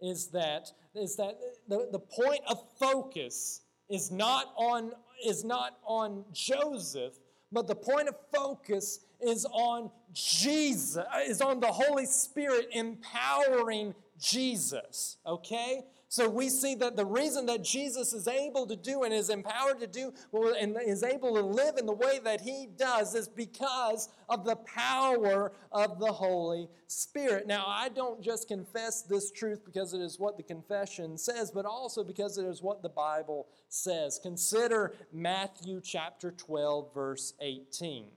is 0.00 0.28
that 0.28 0.70
is 0.94 1.16
that 1.16 1.38
the, 1.68 1.88
the 1.90 1.98
point 1.98 2.40
of 2.48 2.62
focus 2.78 3.62
is 3.88 4.10
not 4.10 4.52
on 4.56 4.92
is 5.24 5.44
not 5.44 5.78
on 5.84 6.24
Joseph, 6.32 7.14
but 7.50 7.66
the 7.66 7.74
point 7.74 8.08
of 8.08 8.16
focus 8.34 9.00
is 9.20 9.46
on 9.46 9.90
Jesus, 10.12 11.04
is 11.26 11.40
on 11.40 11.60
the 11.60 11.66
Holy 11.66 12.06
Spirit 12.06 12.68
empowering 12.72 13.94
Jesus. 14.20 15.16
Okay? 15.26 15.84
So 16.16 16.30
we 16.30 16.48
see 16.48 16.74
that 16.76 16.96
the 16.96 17.04
reason 17.04 17.44
that 17.44 17.62
Jesus 17.62 18.14
is 18.14 18.26
able 18.26 18.66
to 18.68 18.74
do 18.74 19.02
and 19.02 19.12
is 19.12 19.28
empowered 19.28 19.80
to 19.80 19.86
do 19.86 20.14
and 20.58 20.78
is 20.82 21.02
able 21.02 21.34
to 21.34 21.42
live 21.42 21.76
in 21.76 21.84
the 21.84 21.92
way 21.92 22.20
that 22.24 22.40
he 22.40 22.68
does 22.74 23.14
is 23.14 23.28
because 23.28 24.08
of 24.30 24.46
the 24.46 24.56
power 24.56 25.52
of 25.72 25.98
the 25.98 26.10
Holy 26.10 26.70
Spirit. 26.86 27.46
Now, 27.46 27.66
I 27.66 27.90
don't 27.90 28.22
just 28.22 28.48
confess 28.48 29.02
this 29.02 29.30
truth 29.30 29.62
because 29.62 29.92
it 29.92 30.00
is 30.00 30.18
what 30.18 30.38
the 30.38 30.42
confession 30.42 31.18
says, 31.18 31.50
but 31.50 31.66
also 31.66 32.02
because 32.02 32.38
it 32.38 32.46
is 32.46 32.62
what 32.62 32.80
the 32.80 32.88
Bible 32.88 33.48
says. 33.68 34.18
Consider 34.22 34.94
Matthew 35.12 35.82
chapter 35.84 36.30
12, 36.30 36.94
verse 36.94 37.34
18. 37.42 38.04
It 38.04 38.10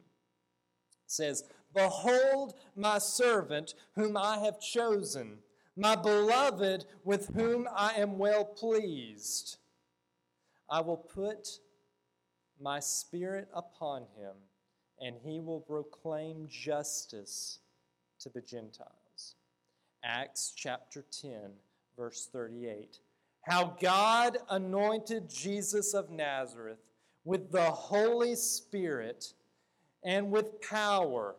says, 1.06 1.44
Behold 1.76 2.54
my 2.78 2.98
servant 2.98 3.74
whom 3.96 4.16
I 4.16 4.38
have 4.38 4.62
chosen 4.62 5.40
my 5.80 5.96
beloved 5.96 6.86
with 7.06 7.34
whom 7.36 7.68
I 7.74 7.94
am 7.94 8.18
well 8.18 8.44
pleased. 8.44 9.58
I 10.70 10.82
will 10.82 10.98
put 10.98 11.48
my 12.62 12.82
spirit 12.82 13.48
upon 13.54 14.02
him, 14.18 14.34
and 15.00 15.15
he 15.24 15.39
will 15.39 15.62
proclaim 15.62 16.48
justice 16.50 17.60
to 18.20 18.30
the 18.30 18.42
Gentiles. 18.42 19.36
Acts 20.04 20.52
chapter 20.56 21.06
10, 21.22 21.32
verse 21.98 22.28
38. 22.32 23.00
How 23.42 23.78
God 23.82 24.38
anointed 24.50 25.30
Jesus 25.30 25.94
of 25.94 26.10
Nazareth 26.10 26.80
with 27.24 27.52
the 27.52 27.72
Holy 27.72 28.36
Spirit 28.36 29.34
and 30.04 30.30
with 30.30 30.62
power 30.62 31.36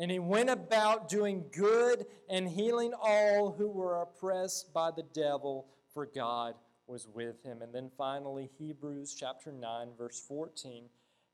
and 0.00 0.10
he 0.10 0.18
went 0.18 0.48
about 0.48 1.10
doing 1.10 1.44
good 1.52 2.06
and 2.30 2.48
healing 2.48 2.94
all 2.98 3.52
who 3.52 3.68
were 3.68 4.00
oppressed 4.00 4.72
by 4.72 4.90
the 4.90 5.04
devil, 5.12 5.66
for 5.92 6.06
God 6.06 6.54
was 6.86 7.06
with 7.06 7.42
him. 7.44 7.60
And 7.60 7.74
then 7.74 7.90
finally, 7.98 8.48
Hebrews 8.58 9.14
chapter 9.14 9.52
9, 9.52 9.88
verse 9.98 10.18
14. 10.26 10.84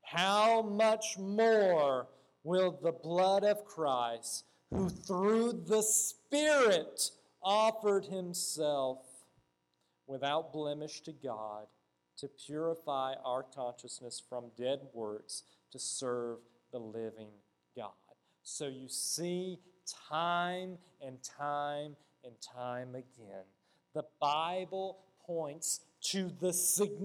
How 0.01 0.61
much 0.61 1.17
more 1.17 2.07
will 2.43 2.77
the 2.83 2.91
blood 2.91 3.45
of 3.45 3.63
Christ, 3.63 4.43
who 4.69 4.89
through 4.89 5.63
the 5.65 5.81
Spirit 5.81 7.11
offered 7.41 8.03
himself 8.03 8.99
without 10.07 10.51
blemish 10.51 10.99
to 11.03 11.13
God, 11.13 11.67
to 12.17 12.27
purify 12.27 13.13
our 13.23 13.43
consciousness 13.43 14.21
from 14.29 14.51
dead 14.57 14.81
works 14.93 15.43
to 15.71 15.79
serve 15.79 16.39
the 16.73 16.79
living? 16.79 17.29
So 18.49 18.67
you 18.67 18.87
see 18.87 19.59
time 20.09 20.77
and 21.05 21.21
time 21.21 21.97
and 22.23 22.33
time 22.39 22.95
again. 22.95 23.43
The 23.93 24.05
Bible 24.21 24.99
points 25.25 25.81
to 26.03 26.31
the 26.39 26.53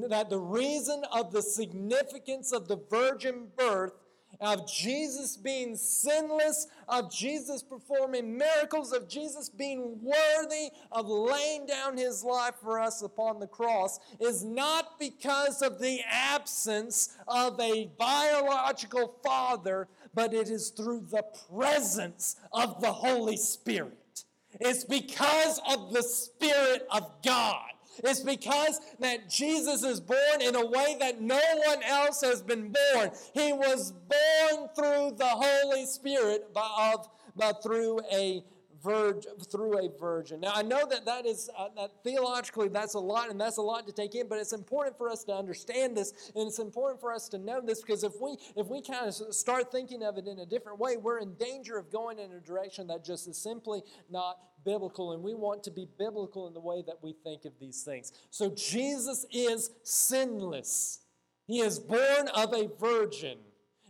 that 0.09 0.31
the 0.31 0.38
reason 0.38 1.02
of 1.12 1.33
the 1.33 1.42
significance 1.42 2.52
of 2.52 2.68
the 2.68 2.76
virgin 2.88 3.48
birth 3.59 3.92
of 4.40 4.70
Jesus 4.70 5.37
being 5.37 5.76
sinless, 5.76 6.66
of 6.88 7.12
Jesus 7.12 7.62
performing 7.62 8.37
miracles, 8.37 8.92
of 8.92 9.09
Jesus 9.09 9.48
being 9.48 9.98
worthy 10.02 10.70
of 10.90 11.09
laying 11.09 11.66
down 11.66 11.96
his 11.96 12.24
life 12.24 12.55
for 12.62 12.81
us 12.81 13.02
upon 13.02 13.40
the 13.40 13.46
cross 13.46 13.98
is 14.20 14.44
not 14.44 14.98
because 14.98 15.62
of 15.62 15.78
the 15.81 16.00
absence 16.11 17.16
of 17.28 17.59
a 17.61 17.90
biological 17.98 19.14
father, 19.22 19.88
but 20.14 20.35
it 20.35 20.48
is 20.48 20.70
through 20.70 21.07
the 21.11 21.25
presence 21.55 22.37
of 22.53 22.81
the 22.81 22.92
Holy 22.92 23.37
Spirit. 23.37 24.25
It's 24.61 24.85
because 24.85 25.61
of 25.68 25.92
the 25.92 26.03
Spirit 26.03 26.87
of 26.90 27.11
God. 27.25 27.64
It's 28.05 28.20
because 28.20 28.81
that 29.01 29.29
Jesus 29.29 29.83
is 29.83 30.01
born 30.01 30.40
in 30.40 30.57
a 30.57 30.66
way 30.66 30.96
that 31.01 31.20
no 31.20 31.40
one 31.66 31.83
else 31.83 32.22
has 32.22 32.42
been 32.42 32.72
born. 32.72 33.11
He 33.35 33.53
was 33.53 33.92
born 33.92 34.68
through 34.75 35.16
the 35.16 35.27
Holy 35.27 35.87
Spirit 35.87 36.55
by, 36.55 36.92
of, 36.94 37.09
but 37.37 37.62
through 37.62 38.01
a 38.11 38.42
virgin, 38.83 39.33
through 39.51 39.79
a 39.79 39.88
virgin. 39.99 40.40
Now 40.40 40.53
I 40.55 40.62
know 40.62 40.87
that 40.88 41.05
that 41.07 41.27
is 41.27 41.51
uh, 41.57 41.68
that 41.77 41.90
theologically 42.05 42.68
that's 42.68 42.95
a 42.95 42.99
lot, 42.99 43.31
and 43.31 43.40
that's 43.40 43.59
a 43.59 43.62
lot 43.62 43.87
to 43.87 43.92
take 43.92 44.14
in. 44.14 44.29
But 44.29 44.38
it's 44.38 44.53
important 44.53 44.97
for 44.97 45.09
us 45.09 45.25
to 45.25 45.33
understand 45.33 45.97
this, 45.97 46.33
and 46.35 46.47
it's 46.47 46.59
important 46.59 47.01
for 47.01 47.12
us 47.12 47.29
to 47.31 47.38
know 47.38 47.61
this 47.61 47.81
because 47.81 48.05
if 48.05 48.12
we 48.21 48.37
if 48.57 48.68
we 48.68 48.83
kind 48.83 49.07
of 49.07 49.14
start 49.35 49.71
thinking 49.71 50.03
of 50.03 50.18
it 50.18 50.27
in 50.27 50.38
a 50.40 50.47
different 50.47 50.79
way, 50.79 50.97
we're 50.97 51.18
in 51.18 51.35
danger 51.35 51.79
of 51.79 51.90
going 51.90 52.18
in 52.18 52.33
a 52.33 52.40
direction 52.40 52.87
that 52.88 53.05
just 53.05 53.29
is 53.29 53.37
simply 53.37 53.83
not 54.11 54.38
biblical, 54.64 55.12
and 55.12 55.23
we 55.23 55.35
want 55.35 55.62
to 55.64 55.71
be 55.71 55.87
biblical 55.99 56.47
in 56.47 56.55
the 56.55 56.61
way 56.61 56.83
that 56.87 56.97
we 57.03 57.14
think 57.25 57.45
of 57.45 57.53
these 57.61 57.83
things. 57.83 58.12
So 58.31 58.51
Jesus 58.51 59.27
is 59.31 59.71
sinless. 59.83 61.01
He 61.47 61.61
is 61.61 61.79
born 61.79 62.29
of 62.35 62.55
a 62.55 62.68
virgin. 62.81 63.38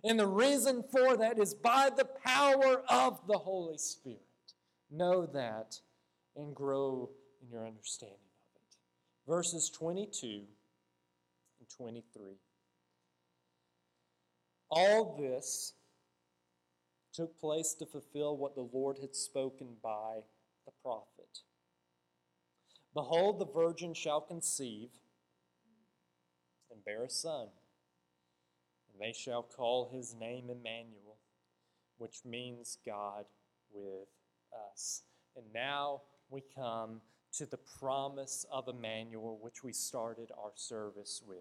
And 0.04 0.18
the 0.18 0.26
reason 0.26 0.82
for 0.90 1.16
that 1.16 1.38
is 1.38 1.54
by 1.54 1.90
the 1.96 2.04
power 2.04 2.82
of 2.88 3.20
the 3.28 3.38
Holy 3.38 3.78
Spirit. 3.78 4.22
Know 4.94 5.24
that 5.24 5.80
and 6.36 6.54
grow 6.54 7.08
in 7.40 7.50
your 7.50 7.66
understanding 7.66 8.16
of 8.16 8.60
it. 8.60 8.76
Verses 9.26 9.70
22 9.70 10.26
and 10.28 11.68
23. 11.74 12.22
All 14.70 15.16
this 15.18 15.72
took 17.14 17.38
place 17.40 17.74
to 17.78 17.86
fulfill 17.86 18.36
what 18.36 18.54
the 18.54 18.68
Lord 18.70 18.98
had 19.00 19.16
spoken 19.16 19.76
by 19.82 20.20
the 20.66 20.72
prophet. 20.82 21.40
Behold, 22.94 23.38
the 23.38 23.46
virgin 23.46 23.94
shall 23.94 24.20
conceive 24.20 24.90
and 26.70 26.84
bear 26.84 27.04
a 27.04 27.10
son, 27.10 27.48
and 28.92 29.00
they 29.00 29.12
shall 29.12 29.42
call 29.42 29.90
his 29.90 30.14
name 30.14 30.50
Emmanuel, 30.50 31.16
which 31.96 32.24
means 32.26 32.76
God 32.84 33.24
with 33.72 34.08
us. 34.70 35.02
And 35.36 35.44
now 35.54 36.02
we 36.30 36.42
come 36.54 37.00
to 37.38 37.46
the 37.46 37.58
promise 37.78 38.44
of 38.50 38.68
Emmanuel, 38.68 39.38
which 39.40 39.64
we 39.64 39.72
started 39.72 40.30
our 40.36 40.52
service 40.54 41.22
with. 41.26 41.38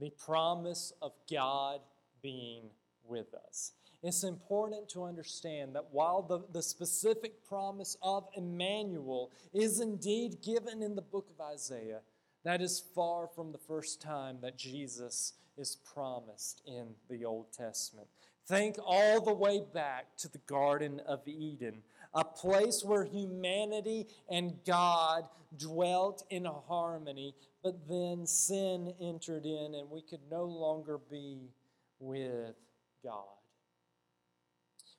The 0.00 0.10
promise 0.10 0.92
of 1.02 1.12
God 1.30 1.80
being 2.22 2.70
with 3.06 3.34
us. 3.34 3.72
It's 4.02 4.22
important 4.22 4.88
to 4.90 5.04
understand 5.04 5.74
that 5.74 5.86
while 5.90 6.22
the, 6.22 6.40
the 6.52 6.62
specific 6.62 7.46
promise 7.48 7.96
of 8.02 8.28
Emmanuel 8.36 9.30
is 9.52 9.80
indeed 9.80 10.42
given 10.42 10.82
in 10.82 10.94
the 10.94 11.02
book 11.02 11.28
of 11.30 11.40
Isaiah, 11.40 12.00
that 12.44 12.60
is 12.60 12.82
far 12.94 13.28
from 13.34 13.50
the 13.50 13.58
first 13.58 14.02
time 14.02 14.38
that 14.42 14.58
Jesus 14.58 15.32
is 15.56 15.76
promised 15.94 16.60
in 16.66 16.88
the 17.08 17.24
Old 17.24 17.52
Testament. 17.52 18.08
Think 18.46 18.76
all 18.84 19.22
the 19.22 19.32
way 19.32 19.62
back 19.72 20.16
to 20.18 20.28
the 20.28 20.40
Garden 20.46 21.00
of 21.06 21.26
Eden, 21.26 21.82
a 22.14 22.24
place 22.24 22.82
where 22.84 23.04
humanity 23.04 24.06
and 24.28 24.54
God 24.64 25.24
dwelt 25.56 26.24
in 26.30 26.44
harmony, 26.44 27.34
but 27.62 27.88
then 27.88 28.26
sin 28.26 28.94
entered 29.00 29.44
in 29.44 29.74
and 29.74 29.90
we 29.90 30.02
could 30.02 30.20
no 30.30 30.44
longer 30.44 30.98
be 31.10 31.50
with 31.98 32.54
God. 33.02 33.24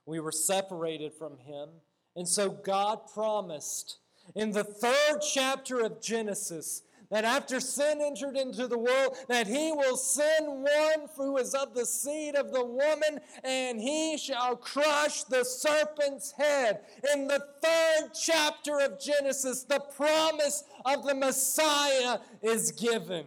We 0.05 0.19
were 0.19 0.31
separated 0.31 1.13
from 1.13 1.37
Him, 1.39 1.69
and 2.15 2.27
so 2.27 2.49
God 2.49 3.07
promised 3.13 3.97
in 4.35 4.51
the 4.51 4.63
third 4.63 5.21
chapter 5.21 5.79
of 5.79 6.01
Genesis 6.01 6.83
that 7.09 7.25
after 7.25 7.59
sin 7.59 7.99
entered 8.01 8.37
into 8.37 8.67
the 8.67 8.77
world, 8.77 9.15
that 9.27 9.47
he 9.47 9.71
will 9.71 9.97
send 9.97 10.47
one 10.47 11.09
who 11.15 11.37
is 11.37 11.53
of 11.53 11.73
the 11.73 11.85
seed 11.85 12.35
of 12.35 12.51
the 12.51 12.65
woman, 12.65 13.19
and 13.43 13.79
he 13.79 14.17
shall 14.17 14.55
crush 14.55 15.23
the 15.23 15.43
serpent's 15.43 16.31
head. 16.31 16.81
In 17.13 17.27
the 17.27 17.43
third 17.61 18.11
chapter 18.13 18.79
of 18.79 18.99
Genesis, 18.99 19.63
the 19.63 19.79
promise 19.95 20.63
of 20.85 21.05
the 21.05 21.15
Messiah 21.15 22.19
is 22.41 22.71
given. 22.71 23.25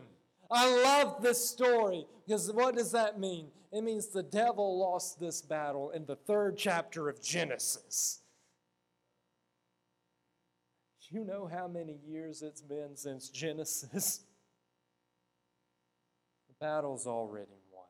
I 0.50 0.82
love 0.82 1.22
this 1.22 1.46
story 1.48 2.06
because 2.26 2.50
what 2.52 2.76
does 2.76 2.92
that 2.92 3.20
mean? 3.20 3.48
It 3.72 3.82
means 3.82 4.08
the 4.08 4.22
devil 4.22 4.78
lost 4.78 5.20
this 5.20 5.42
battle 5.42 5.90
in 5.90 6.06
the 6.06 6.16
third 6.16 6.56
chapter 6.56 7.08
of 7.08 7.22
Genesis. 7.22 8.20
You 11.10 11.24
know 11.24 11.48
how 11.50 11.66
many 11.68 11.98
years 12.06 12.42
it's 12.42 12.60
been 12.60 12.96
since 12.96 13.28
Genesis? 13.30 14.20
the 16.48 16.54
battle's 16.60 17.06
already 17.06 17.46
won. 17.72 17.84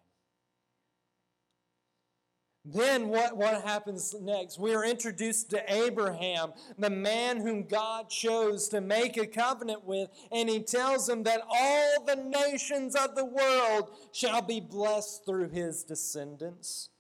Then 2.64 3.09
what, 3.09 3.37
what 3.37 3.64
happens 3.64 4.14
next? 4.20 4.59
We 4.59 4.74
are 4.74 4.85
introduced 4.85 5.50
to 5.50 5.72
Abraham, 5.72 6.52
the 6.78 6.90
man 6.90 7.38
whom 7.38 7.64
God 7.64 8.09
chose 8.09 8.68
to 8.68 8.81
make 8.81 9.16
a 9.16 9.26
covenant 9.26 9.85
with, 9.85 10.11
and 10.31 10.48
he 10.48 10.61
tells 10.61 11.09
him 11.09 11.24
that 11.24 11.40
all 11.48 12.04
the 12.04 12.16
nations 12.16 12.94
of 12.94 13.16
the 13.16 13.24
world 13.24 13.90
shall 14.12 14.42
be 14.42 14.61
blessed 14.61 15.24
through 15.24 15.48
his 15.48 15.83
descendants. 15.83 16.90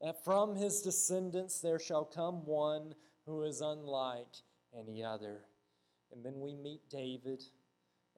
That 0.00 0.24
from 0.24 0.54
his 0.54 0.80
descendants 0.80 1.60
there 1.60 1.78
shall 1.78 2.04
come 2.04 2.46
one 2.46 2.94
who 3.26 3.42
is 3.42 3.60
unlike 3.60 4.36
any 4.78 5.02
other. 5.02 5.40
And 6.16 6.24
then 6.24 6.40
we 6.40 6.56
meet 6.56 6.80
David, 6.90 7.44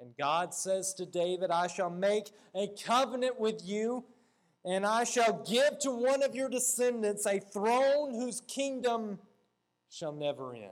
and 0.00 0.16
God 0.16 0.54
says 0.54 0.94
to 0.94 1.04
David, 1.04 1.50
I 1.50 1.66
shall 1.66 1.90
make 1.90 2.30
a 2.54 2.68
covenant 2.68 3.38
with 3.40 3.60
you 3.64 4.04
and 4.64 4.84
I 4.84 5.04
shall 5.04 5.44
give 5.48 5.78
to 5.80 5.90
one 5.90 6.22
of 6.22 6.34
your 6.34 6.48
descendants 6.48 7.26
a 7.26 7.38
throne 7.38 8.12
whose 8.12 8.42
kingdom 8.42 9.18
shall 9.88 10.12
never 10.12 10.52
end. 10.52 10.64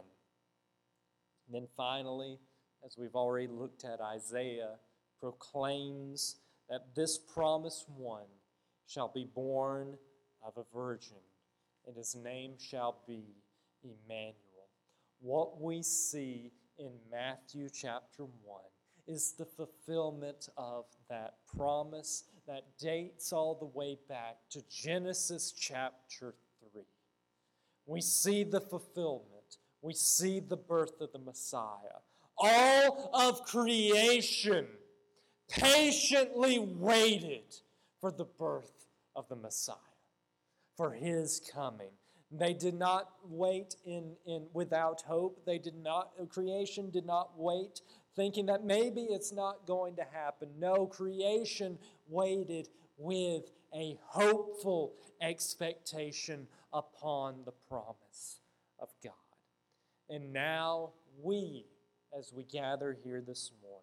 And 1.47 1.55
then 1.55 1.69
finally, 1.77 2.39
as 2.85 2.97
we've 2.99 3.15
already 3.15 3.47
looked 3.47 3.85
at, 3.85 4.01
Isaiah 4.01 4.75
proclaims 5.21 6.37
that 6.69 6.95
this 6.95 7.17
promised 7.17 7.87
one 7.89 8.27
shall 8.87 9.09
be 9.09 9.25
born 9.25 9.97
of 10.45 10.57
a 10.57 10.77
virgin, 10.77 11.17
and 11.87 11.97
his 11.97 12.15
name 12.15 12.55
shall 12.59 12.99
be 13.07 13.25
Emmanuel. 13.83 14.35
What 15.21 15.61
we 15.61 15.83
see 15.83 16.53
in 16.79 16.93
Matthew 17.11 17.69
chapter 17.69 18.25
1 18.25 18.61
is 19.07 19.33
the 19.33 19.45
fulfillment 19.45 20.49
of 20.57 20.85
that 21.09 21.35
promise 21.57 22.25
that 22.47 22.65
dates 22.79 23.33
all 23.33 23.55
the 23.55 23.79
way 23.79 23.99
back 24.09 24.37
to 24.51 24.63
Genesis 24.69 25.53
chapter 25.53 26.35
3. 26.73 26.83
We 27.87 28.01
see 28.01 28.45
the 28.45 28.61
fulfillment, 28.61 29.59
we 29.81 29.95
see 29.95 30.41
the 30.41 30.57
birth 30.57 31.01
of 31.01 31.13
the 31.13 31.19
Messiah. 31.19 32.01
All 32.39 33.11
of 33.15 33.45
creation 33.45 34.67
patiently 35.49 36.59
waited 36.59 37.55
for 38.01 38.11
the 38.11 38.25
birth 38.25 38.87
of 39.15 39.29
the 39.29 39.37
Messiah, 39.37 39.77
for 40.77 40.93
his 40.93 41.41
coming. 41.55 41.93
They 42.39 42.55
did 42.55 42.75
not 42.75 43.11
wait 43.29 43.77
in, 43.85 44.17
in 44.27 44.47
without 44.53 45.03
hope. 45.03 45.45
They 45.47 45.59
did 45.59 45.77
not 45.77 46.11
creation 46.31 46.91
did 46.91 47.07
not 47.07 47.31
wait 47.37 47.81
thinking 48.17 48.47
that 48.47 48.65
maybe 48.65 49.03
it's 49.03 49.33
not 49.33 49.67
going 49.67 49.95
to 49.97 50.05
happen. 50.11 50.49
No, 50.59 50.87
creation 50.87 51.79
waited 52.09 52.69
with 52.97 53.45
a 53.75 53.99
hopeful 54.07 54.95
expectation 55.21 56.47
upon 56.73 57.43
the 57.45 57.53
promise 57.69 58.41
of 58.81 58.89
God. 59.05 59.13
And 60.09 60.33
now 60.33 60.93
we, 61.23 61.67
as 62.17 62.33
we 62.33 62.45
gather 62.45 62.97
here 63.05 63.21
this 63.21 63.53
morning, 63.63 63.83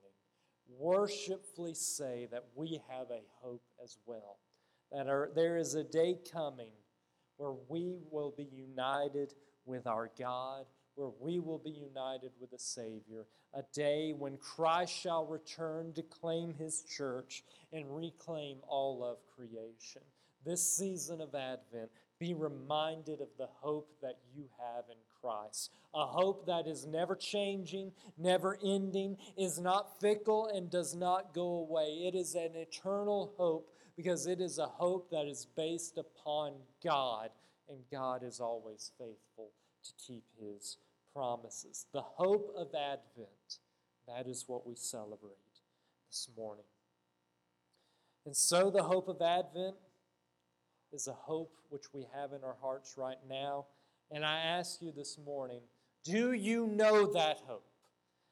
worshipfully 0.80 1.76
say 1.76 2.28
that 2.32 2.46
we 2.56 2.82
have 2.90 3.12
a 3.12 3.22
hope 3.42 3.64
as 3.84 3.98
well. 4.06 4.40
That 4.92 5.08
our, 5.08 5.30
there 5.36 5.58
is 5.58 5.76
a 5.76 5.84
day 5.84 6.18
coming 6.32 6.72
where 7.44 7.56
we 7.68 7.98
will 8.10 8.34
be 8.38 8.48
united 8.56 9.34
with 9.66 9.86
our 9.86 10.10
God 10.18 10.66
where 10.96 11.12
we 11.20 11.40
will 11.40 11.58
be 11.58 11.72
united 11.72 12.32
with 12.40 12.52
the 12.52 12.60
Savior, 12.60 13.26
a 13.54 13.64
day 13.74 14.14
when 14.18 14.38
Christ 14.38 14.94
shall 14.94 15.26
return 15.26 15.94
to 15.94 16.04
claim 16.04 16.54
his 16.54 16.84
church 16.84 17.44
and 17.72 17.96
reclaim 17.96 18.58
all 18.68 19.04
of 19.04 19.18
creation. 19.36 20.02
This 20.46 20.62
season 20.62 21.22
of 21.22 21.34
Advent, 21.34 21.90
be 22.20 22.34
reminded 22.34 23.22
of 23.22 23.30
the 23.38 23.48
hope 23.60 23.90
that 24.02 24.20
you 24.36 24.44
have 24.60 24.84
in 24.90 24.98
Christ. 25.20 25.72
A 25.94 26.06
hope 26.06 26.46
that 26.46 26.68
is 26.68 26.86
never 26.86 27.16
changing, 27.16 27.92
never 28.18 28.58
ending, 28.64 29.18
is 29.38 29.60
not 29.60 30.00
fickle, 30.00 30.48
and 30.48 30.70
does 30.70 30.96
not 30.96 31.34
go 31.34 31.56
away. 31.56 32.04
It 32.06 32.16
is 32.16 32.36
an 32.36 32.52
eternal 32.56 33.34
hope 33.38 33.73
because 33.96 34.28
it 34.28 34.42
is 34.42 34.58
a 34.58 34.66
hope 34.66 35.10
that 35.12 35.28
is 35.28 35.46
based 35.56 35.98
upon 35.98 36.54
God, 36.84 37.30
and 37.70 37.80
God 37.92 38.24
is 38.24 38.40
always 38.40 38.92
faithful 38.98 39.52
to 39.84 39.92
keep 39.98 40.24
his 40.40 40.78
promises. 41.14 41.86
The 41.94 42.02
hope 42.02 42.54
of 42.58 42.68
Advent, 42.74 43.60
that 44.08 44.28
is 44.28 44.46
what 44.48 44.66
we 44.66 44.76
celebrate 44.76 45.38
this 46.10 46.28
morning. 46.36 46.66
And 48.26 48.36
so, 48.36 48.70
the 48.70 48.84
hope 48.84 49.08
of 49.08 49.22
Advent 49.22 49.76
is 50.92 51.08
a 51.08 51.14
hope 51.14 51.52
which 51.70 51.94
we 51.94 52.06
have 52.14 52.32
in 52.32 52.44
our 52.44 52.56
hearts 52.62 52.96
right 52.98 53.18
now. 53.30 53.66
And 54.12 54.26
I 54.26 54.40
ask 54.40 54.82
you 54.82 54.92
this 54.96 55.18
morning 55.24 55.62
do 56.04 56.34
you 56.34 56.68
know 56.68 57.14
that 57.14 57.40
hope? 57.48 57.66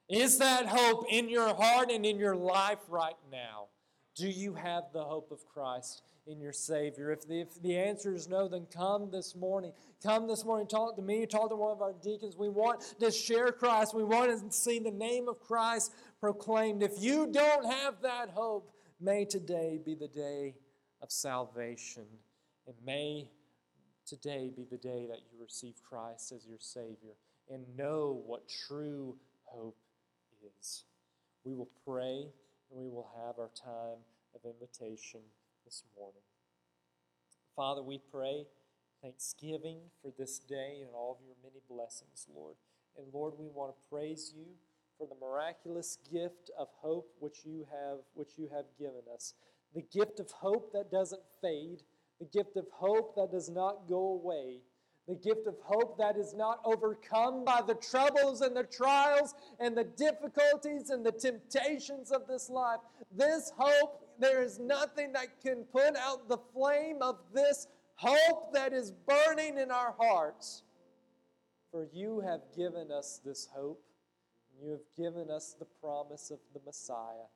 Is 0.10 0.40
that 0.40 0.66
hope 0.66 1.06
in 1.10 1.30
your 1.30 1.56
heart 1.56 1.90
and 1.90 2.06
in 2.06 2.18
your 2.18 2.36
life 2.36 2.80
right 2.90 3.16
now? 3.32 3.68
Do 4.16 4.28
you 4.28 4.54
have 4.54 4.84
the 4.94 5.04
hope 5.04 5.32
of 5.32 5.46
Christ 5.48 6.02
in 6.28 6.42
your 6.42 6.54
Savior? 6.54 7.12
If 7.12 7.28
the, 7.28 7.42
if 7.42 7.62
the 7.62 7.78
answer 7.78 8.14
is 8.14 8.28
no, 8.28 8.48
then 8.48 8.68
come 8.74 9.10
this 9.10 9.36
morning. 9.36 9.72
Come 10.04 10.28
this 10.28 10.44
morning, 10.44 10.68
talk 10.68 10.96
to 10.98 11.02
me, 11.02 11.26
talk 11.26 11.50
to 11.50 11.56
one 11.56 11.72
of 11.72 11.82
our 11.82 11.94
deacons. 12.04 12.36
We 12.36 12.50
want 12.50 12.82
to 13.00 13.12
share 13.12 13.52
Christ. 13.52 13.96
We 13.96 14.04
want 14.04 14.32
to 14.32 14.52
see 14.52 14.80
the 14.80 14.92
name 14.92 15.30
of 15.30 15.40
Christ 15.40 15.94
proclaimed. 16.20 16.84
If 16.84 16.94
you 17.00 17.28
don't 17.32 17.66
have 17.66 18.02
that 18.02 18.30
hope, 18.30 18.72
may 19.00 19.26
today 19.26 19.80
be 19.84 19.96
the 19.96 20.08
day 20.08 20.56
of 21.02 21.12
salvation. 21.12 22.06
And 22.68 22.76
may 22.86 23.30
today 24.06 24.52
be 24.56 24.66
the 24.70 24.78
day 24.78 25.08
that 25.10 25.20
you 25.32 25.42
receive 25.42 25.76
Christ 25.88 26.32
as 26.32 26.46
your 26.46 26.60
Savior 26.60 27.16
and 27.50 27.64
know 27.78 28.22
what 28.26 28.48
true 28.68 29.16
hope 29.46 29.78
is. 30.60 30.84
We 31.44 31.54
will 31.54 31.70
pray 31.86 32.28
and 32.72 32.80
we 32.80 32.90
will 32.90 33.10
have 33.26 33.38
our 33.38 33.50
time 33.56 34.00
of 34.34 34.42
invitation 34.46 35.20
this 35.66 35.84
morning. 35.98 36.24
Father, 37.56 37.84
we 37.84 38.00
pray 38.12 38.46
thanksgiving 39.02 39.80
for 40.02 40.12
this 40.18 40.40
day 40.40 40.80
and 40.82 40.92
all 40.94 41.18
of 41.20 41.26
your 41.26 41.36
many 41.44 41.62
blessings, 41.70 42.28
Lord. 42.34 42.56
And 42.98 43.08
Lord, 43.14 43.34
we 43.38 43.48
want 43.48 43.74
to 43.76 43.90
praise 43.90 44.34
you 44.36 44.46
for 44.98 45.08
the 45.08 45.16
miraculous 45.20 45.98
gift 46.12 46.52
of 46.58 46.68
hope 46.82 47.10
which 47.20 47.40
you 47.46 47.66
have 47.72 48.00
which 48.14 48.38
you 48.38 48.50
have 48.54 48.66
given 48.78 49.02
us. 49.14 49.34
The 49.74 49.82
gift 49.82 50.20
of 50.20 50.30
hope 50.32 50.72
that 50.74 50.92
doesn't 50.92 51.22
fade, 51.42 51.82
the 52.20 52.26
gift 52.26 52.56
of 52.58 52.68
hope 52.72 53.16
that 53.16 53.32
does 53.32 53.50
not 53.50 53.88
go 53.88 54.08
away, 54.08 54.60
the 55.08 55.16
gift 55.16 55.48
of 55.48 55.56
hope 55.64 55.98
that 55.98 56.16
is 56.16 56.34
not 56.34 56.60
overcome 56.64 57.44
by 57.44 57.62
the 57.66 57.74
troubles 57.76 58.42
and 58.42 58.56
the 58.56 58.64
trials 58.64 59.34
and 59.60 59.76
the 59.76 59.84
difficulties 59.84 60.90
and 60.90 61.06
the 61.06 61.12
temptations 61.12 62.12
of 62.12 62.28
this 62.28 62.50
life. 62.50 62.80
This 63.12 63.52
hope, 63.58 64.02
there 64.20 64.44
is 64.44 64.60
nothing 64.60 65.12
that 65.14 65.42
can 65.42 65.64
put 65.64 65.96
out 65.98 66.30
the 66.30 66.38
flame 66.54 66.98
of 67.02 67.18
this 67.34 67.68
hope 67.96 68.54
that 68.54 68.74
is 68.74 68.92
burning 68.92 69.58
in 69.58 69.72
our 69.72 69.96
hearts. 70.00 70.64
For 71.72 71.88
you 71.92 72.20
have 72.22 72.42
given 72.56 72.92
us 72.92 73.20
this 73.26 73.48
hope. 73.56 73.84
and 74.52 74.66
You 74.66 74.72
have 74.72 74.96
given 74.98 75.32
us 75.32 75.56
the 75.58 75.68
promise 75.82 76.30
of 76.30 76.40
the 76.54 76.60
Messiah. 76.66 77.28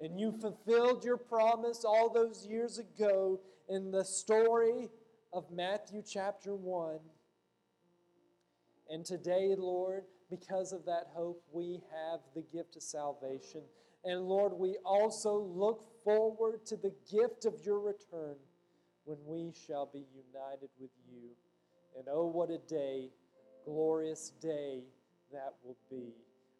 And 0.00 0.18
you 0.18 0.32
fulfilled 0.32 1.04
your 1.04 1.16
promise 1.16 1.84
all 1.84 2.10
those 2.10 2.46
years 2.46 2.78
ago 2.78 3.40
in 3.68 3.90
the 3.90 4.04
story 4.04 4.88
of 5.32 5.50
Matthew 5.50 6.02
chapter 6.06 6.54
1. 6.54 6.98
And 8.90 9.04
today, 9.04 9.54
Lord, 9.56 10.04
because 10.28 10.72
of 10.72 10.84
that 10.84 11.06
hope, 11.14 11.42
we 11.52 11.80
have 11.90 12.20
the 12.34 12.42
gift 12.42 12.76
of 12.76 12.82
salvation. 12.82 13.62
And 14.04 14.22
Lord, 14.22 14.52
we 14.52 14.76
also 14.84 15.38
look 15.38 15.84
forward 16.04 16.66
to 16.66 16.76
the 16.76 16.92
gift 17.10 17.46
of 17.46 17.54
your 17.64 17.80
return 17.80 18.36
when 19.04 19.18
we 19.24 19.52
shall 19.66 19.86
be 19.86 20.04
united 20.14 20.68
with 20.78 20.90
you. 21.10 21.30
And 21.96 22.06
oh, 22.10 22.26
what 22.26 22.50
a 22.50 22.58
day, 22.58 23.08
glorious 23.64 24.32
day 24.40 24.80
that 25.32 25.54
will 25.64 25.78
be 25.90 26.12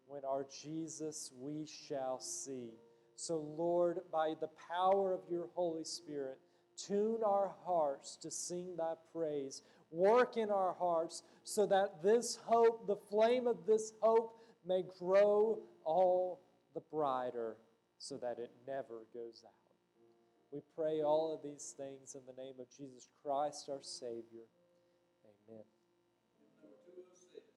when 0.06 0.22
our 0.24 0.46
Jesus 0.62 1.30
we 1.38 1.66
shall 1.66 2.20
see. 2.20 2.70
So, 3.16 3.44
Lord, 3.56 4.00
by 4.11 4.35
the 4.40 4.48
power 4.70 5.12
of 5.12 5.20
your 5.30 5.48
Holy 5.54 5.85
Spirit, 5.85 6.38
Tune 6.87 7.18
our 7.25 7.53
hearts 7.64 8.16
to 8.16 8.31
sing 8.31 8.77
thy 8.77 8.95
praise. 9.14 9.62
Work 9.90 10.37
in 10.37 10.51
our 10.51 10.75
hearts 10.79 11.23
so 11.45 11.66
that 11.66 12.03
this 12.03 12.38
hope, 12.45 12.87
the 12.87 12.97
flame 12.97 13.47
of 13.47 13.66
this 13.66 13.93
hope, 14.01 14.39
may 14.66 14.83
grow 14.99 15.59
all 15.85 16.41
the 16.74 16.80
brighter 16.91 17.57
so 17.99 18.16
that 18.16 18.39
it 18.39 18.51
never 18.66 19.05
goes 19.12 19.43
out. 19.45 19.53
We 20.51 20.61
pray 20.76 21.03
all 21.03 21.35
of 21.35 21.43
these 21.43 21.74
things 21.76 22.14
in 22.14 22.20
the 22.26 22.43
name 22.43 22.55
of 22.61 22.66
Jesus 22.76 23.09
Christ, 23.24 23.68
our 23.70 23.78
Savior. 23.83 24.47
Amen. 25.49 25.64